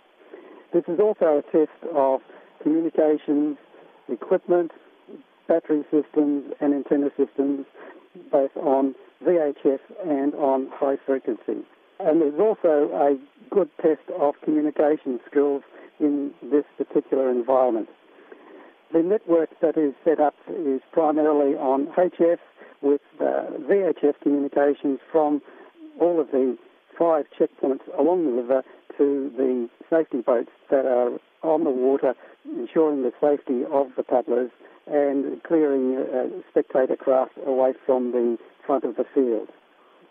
This 0.72 0.84
is 0.88 0.98
also 0.98 1.42
a 1.42 1.42
test 1.52 1.70
of 1.94 2.20
communications, 2.62 3.58
equipment, 4.08 4.72
battery 5.46 5.84
systems 5.90 6.52
and 6.60 6.74
antenna 6.74 7.10
systems, 7.16 7.66
both 8.32 8.56
on 8.56 8.94
VHF 9.24 9.80
and 10.04 10.34
on 10.34 10.68
high 10.72 10.96
frequency. 11.06 11.64
And 11.98 12.20
there's 12.20 12.38
also 12.38 12.90
a 12.92 13.16
good 13.54 13.70
test 13.80 14.02
of 14.20 14.34
communication 14.44 15.20
skills 15.30 15.62
in 15.98 16.32
this 16.42 16.64
particular 16.76 17.30
environment. 17.30 17.88
The 18.92 19.02
network 19.02 19.50
that 19.60 19.76
is 19.76 19.94
set 20.04 20.20
up 20.20 20.34
is 20.48 20.80
primarily 20.92 21.54
on 21.56 21.86
HF 21.96 22.38
with 22.82 23.00
uh, 23.20 23.24
VHF 23.68 24.20
communications 24.22 25.00
from 25.10 25.40
all 26.00 26.20
of 26.20 26.30
the 26.30 26.56
five 26.98 27.24
checkpoints 27.38 27.82
along 27.98 28.26
the 28.26 28.42
river 28.42 28.62
to 28.98 29.30
the 29.36 29.68
safety 29.90 30.20
boats 30.20 30.50
that 30.70 30.86
are 30.86 31.18
on 31.42 31.64
the 31.64 31.70
water, 31.70 32.14
ensuring 32.44 33.02
the 33.02 33.12
safety 33.20 33.62
of 33.70 33.88
the 33.96 34.02
paddlers 34.02 34.50
and 34.86 35.42
clearing 35.42 35.96
uh, 35.96 36.28
spectator 36.50 36.96
craft 36.96 37.32
away 37.44 37.72
from 37.84 38.12
the 38.12 38.38
front 38.66 38.84
of 38.84 38.96
the 38.96 39.04
field. 39.14 39.48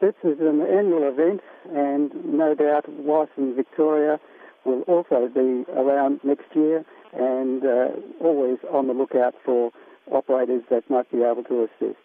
This 0.01 0.15
is 0.23 0.39
an 0.39 0.61
annual 0.61 1.07
event, 1.07 1.41
and 1.73 2.11
no 2.25 2.53
doubt 2.55 2.85
WICEN 2.89 3.55
Victoria 3.55 4.19
will 4.65 4.81
also 4.81 5.29
be 5.33 5.63
around 5.71 6.19
next 6.23 6.53
year 6.53 6.83
and 7.13 7.63
uh, 7.63 7.87
always 8.19 8.57
on 8.71 8.87
the 8.87 8.93
lookout 8.93 9.35
for 9.45 9.71
operators 10.11 10.63
that 10.69 10.89
might 10.89 11.09
be 11.11 11.19
able 11.19 11.43
to 11.43 11.63
assist. 11.63 11.99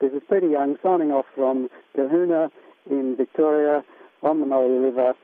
This 0.00 0.12
is 0.12 0.22
Peter 0.30 0.48
Young 0.48 0.76
signing 0.82 1.10
off 1.10 1.26
from 1.34 1.68
Cohuna 1.96 2.50
in 2.90 3.16
Victoria 3.16 3.84
on 4.22 4.40
the 4.40 4.46
Murray 4.46 4.78
River. 4.78 5.14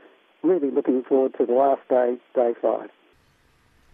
Really 0.43 0.71
looking 0.71 1.03
forward 1.03 1.35
to 1.39 1.47
the 1.47 1.53
last 1.53 1.83
day, 1.89 2.17
day 2.35 2.53
five. 2.61 2.91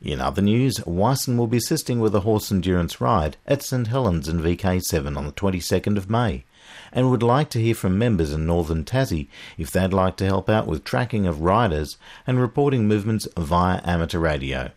In 0.00 0.20
other 0.20 0.42
news, 0.42 0.78
WICEN 0.86 1.36
will 1.36 1.48
be 1.48 1.56
assisting 1.56 1.98
with 2.00 2.14
a 2.14 2.20
horse 2.20 2.52
endurance 2.52 3.00
ride 3.00 3.36
at 3.46 3.62
St 3.62 3.88
Helens 3.88 4.28
in 4.28 4.40
VK7 4.40 5.16
on 5.16 5.26
the 5.26 5.32
22nd 5.32 5.96
of 5.96 6.08
May 6.08 6.44
and 6.92 7.10
would 7.10 7.22
like 7.22 7.50
to 7.50 7.60
hear 7.60 7.74
from 7.74 7.98
members 7.98 8.32
in 8.32 8.46
northern 8.46 8.84
Tassie 8.84 9.28
if 9.56 9.70
they'd 9.70 9.92
like 9.92 10.16
to 10.16 10.26
help 10.26 10.48
out 10.48 10.66
with 10.66 10.84
tracking 10.84 11.26
of 11.26 11.40
riders 11.40 11.96
and 12.26 12.40
reporting 12.40 12.86
movements 12.86 13.28
via 13.36 13.80
amateur 13.84 14.18
radio. 14.18 14.70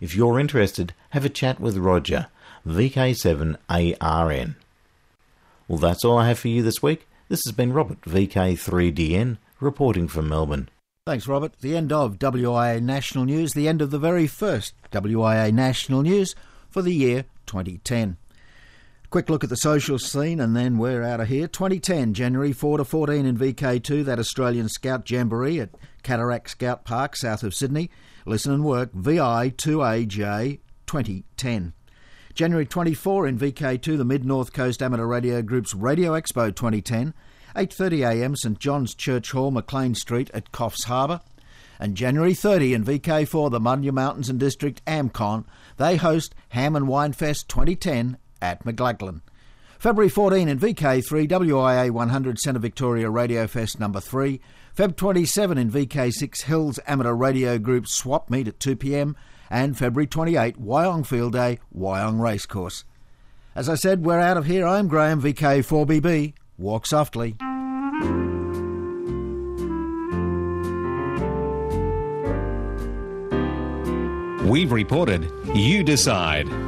If 0.00 0.14
you're 0.14 0.38
interested, 0.38 0.92
have 1.10 1.24
a 1.24 1.30
chat 1.30 1.58
with 1.60 1.76
Roger, 1.76 2.26
VK7ARN. 2.66 4.54
Well, 5.68 5.78
that's 5.78 6.04
all 6.04 6.18
I 6.18 6.28
have 6.28 6.38
for 6.38 6.48
you 6.48 6.62
this 6.62 6.82
week. 6.82 7.06
This 7.28 7.42
has 7.46 7.54
been 7.54 7.72
Robert, 7.72 8.00
VK3DN, 8.02 9.38
reporting 9.60 10.06
from 10.06 10.28
Melbourne. 10.28 10.68
Thanks, 11.06 11.26
Robert. 11.26 11.52
The 11.60 11.76
end 11.76 11.92
of 11.92 12.18
WIA 12.18 12.80
National 12.82 13.24
News, 13.24 13.52
the 13.52 13.68
end 13.68 13.80
of 13.80 13.90
the 13.90 13.98
very 13.98 14.26
first 14.26 14.74
WIA 14.90 15.52
National 15.52 16.02
News 16.02 16.34
for 16.68 16.82
the 16.82 16.92
year 16.92 17.24
2010. 17.46 18.16
Quick 19.16 19.30
look 19.30 19.44
at 19.44 19.48
the 19.48 19.56
social 19.56 19.98
scene 19.98 20.40
and 20.40 20.54
then 20.54 20.76
we're 20.76 21.02
out 21.02 21.20
of 21.20 21.28
here. 21.28 21.48
2010, 21.48 22.12
January 22.12 22.52
4 22.52 22.76
to 22.76 22.84
14 22.84 23.24
in 23.24 23.34
VK2, 23.34 24.04
that 24.04 24.18
Australian 24.18 24.68
Scout 24.68 25.10
Jamboree 25.10 25.58
at 25.58 25.70
Cataract 26.02 26.50
Scout 26.50 26.84
Park, 26.84 27.16
south 27.16 27.42
of 27.42 27.54
Sydney. 27.54 27.90
Listen 28.26 28.52
and 28.52 28.62
work, 28.62 28.92
VI2AJ 28.92 30.58
2010. 30.84 31.72
January 32.34 32.66
24 32.66 33.26
in 33.26 33.38
VK2, 33.38 33.96
the 33.96 34.04
Mid 34.04 34.26
North 34.26 34.52
Coast 34.52 34.82
Amateur 34.82 35.06
Radio 35.06 35.40
Group's 35.40 35.74
Radio 35.74 36.12
Expo 36.12 36.54
2010. 36.54 37.14
8.30am 37.54 38.36
St 38.36 38.58
John's 38.58 38.94
Church 38.94 39.30
Hall, 39.30 39.50
Maclean 39.50 39.94
Street 39.94 40.30
at 40.34 40.52
Coffs 40.52 40.84
Harbour. 40.84 41.22
And 41.80 41.96
January 41.96 42.34
30 42.34 42.74
in 42.74 42.84
VK4, 42.84 43.50
the 43.50 43.60
Munya 43.60 43.92
Mountains 43.92 44.28
and 44.28 44.38
District 44.38 44.84
AMCON, 44.84 45.46
they 45.78 45.96
host 45.96 46.34
Ham 46.50 46.76
and 46.76 46.86
Wine 46.86 47.14
Fest 47.14 47.48
2010 47.48 48.18
at 48.40 48.64
McLachlan. 48.64 49.20
February 49.78 50.08
14 50.08 50.48
in 50.48 50.58
VK3, 50.58 51.28
WIA 51.28 51.90
100 51.90 52.38
Centre 52.38 52.60
Victoria 52.60 53.10
Radio 53.10 53.46
Fest 53.46 53.78
number 53.78 54.00
3. 54.00 54.40
Feb 54.76 54.96
27 54.96 55.58
in 55.58 55.70
VK6 55.70 56.42
Hills 56.42 56.80
Amateur 56.86 57.14
Radio 57.14 57.58
Group 57.58 57.86
Swap 57.86 58.30
Meet 58.30 58.48
at 58.48 58.58
2pm. 58.58 59.14
And 59.48 59.76
February 59.76 60.06
28, 60.06 60.60
Wyong 60.60 61.06
Field 61.06 61.34
Day, 61.34 61.60
Wyong 61.76 62.20
Racecourse. 62.20 62.84
As 63.54 63.68
I 63.68 63.74
said, 63.74 64.04
we're 64.04 64.20
out 64.20 64.36
of 64.36 64.46
here. 64.46 64.66
I'm 64.66 64.88
Graham, 64.88 65.22
VK4BB. 65.22 66.34
Walk 66.58 66.86
softly. 66.86 67.36
We've 74.46 74.72
reported. 74.72 75.30
You 75.54 75.82
decide. 75.82 76.65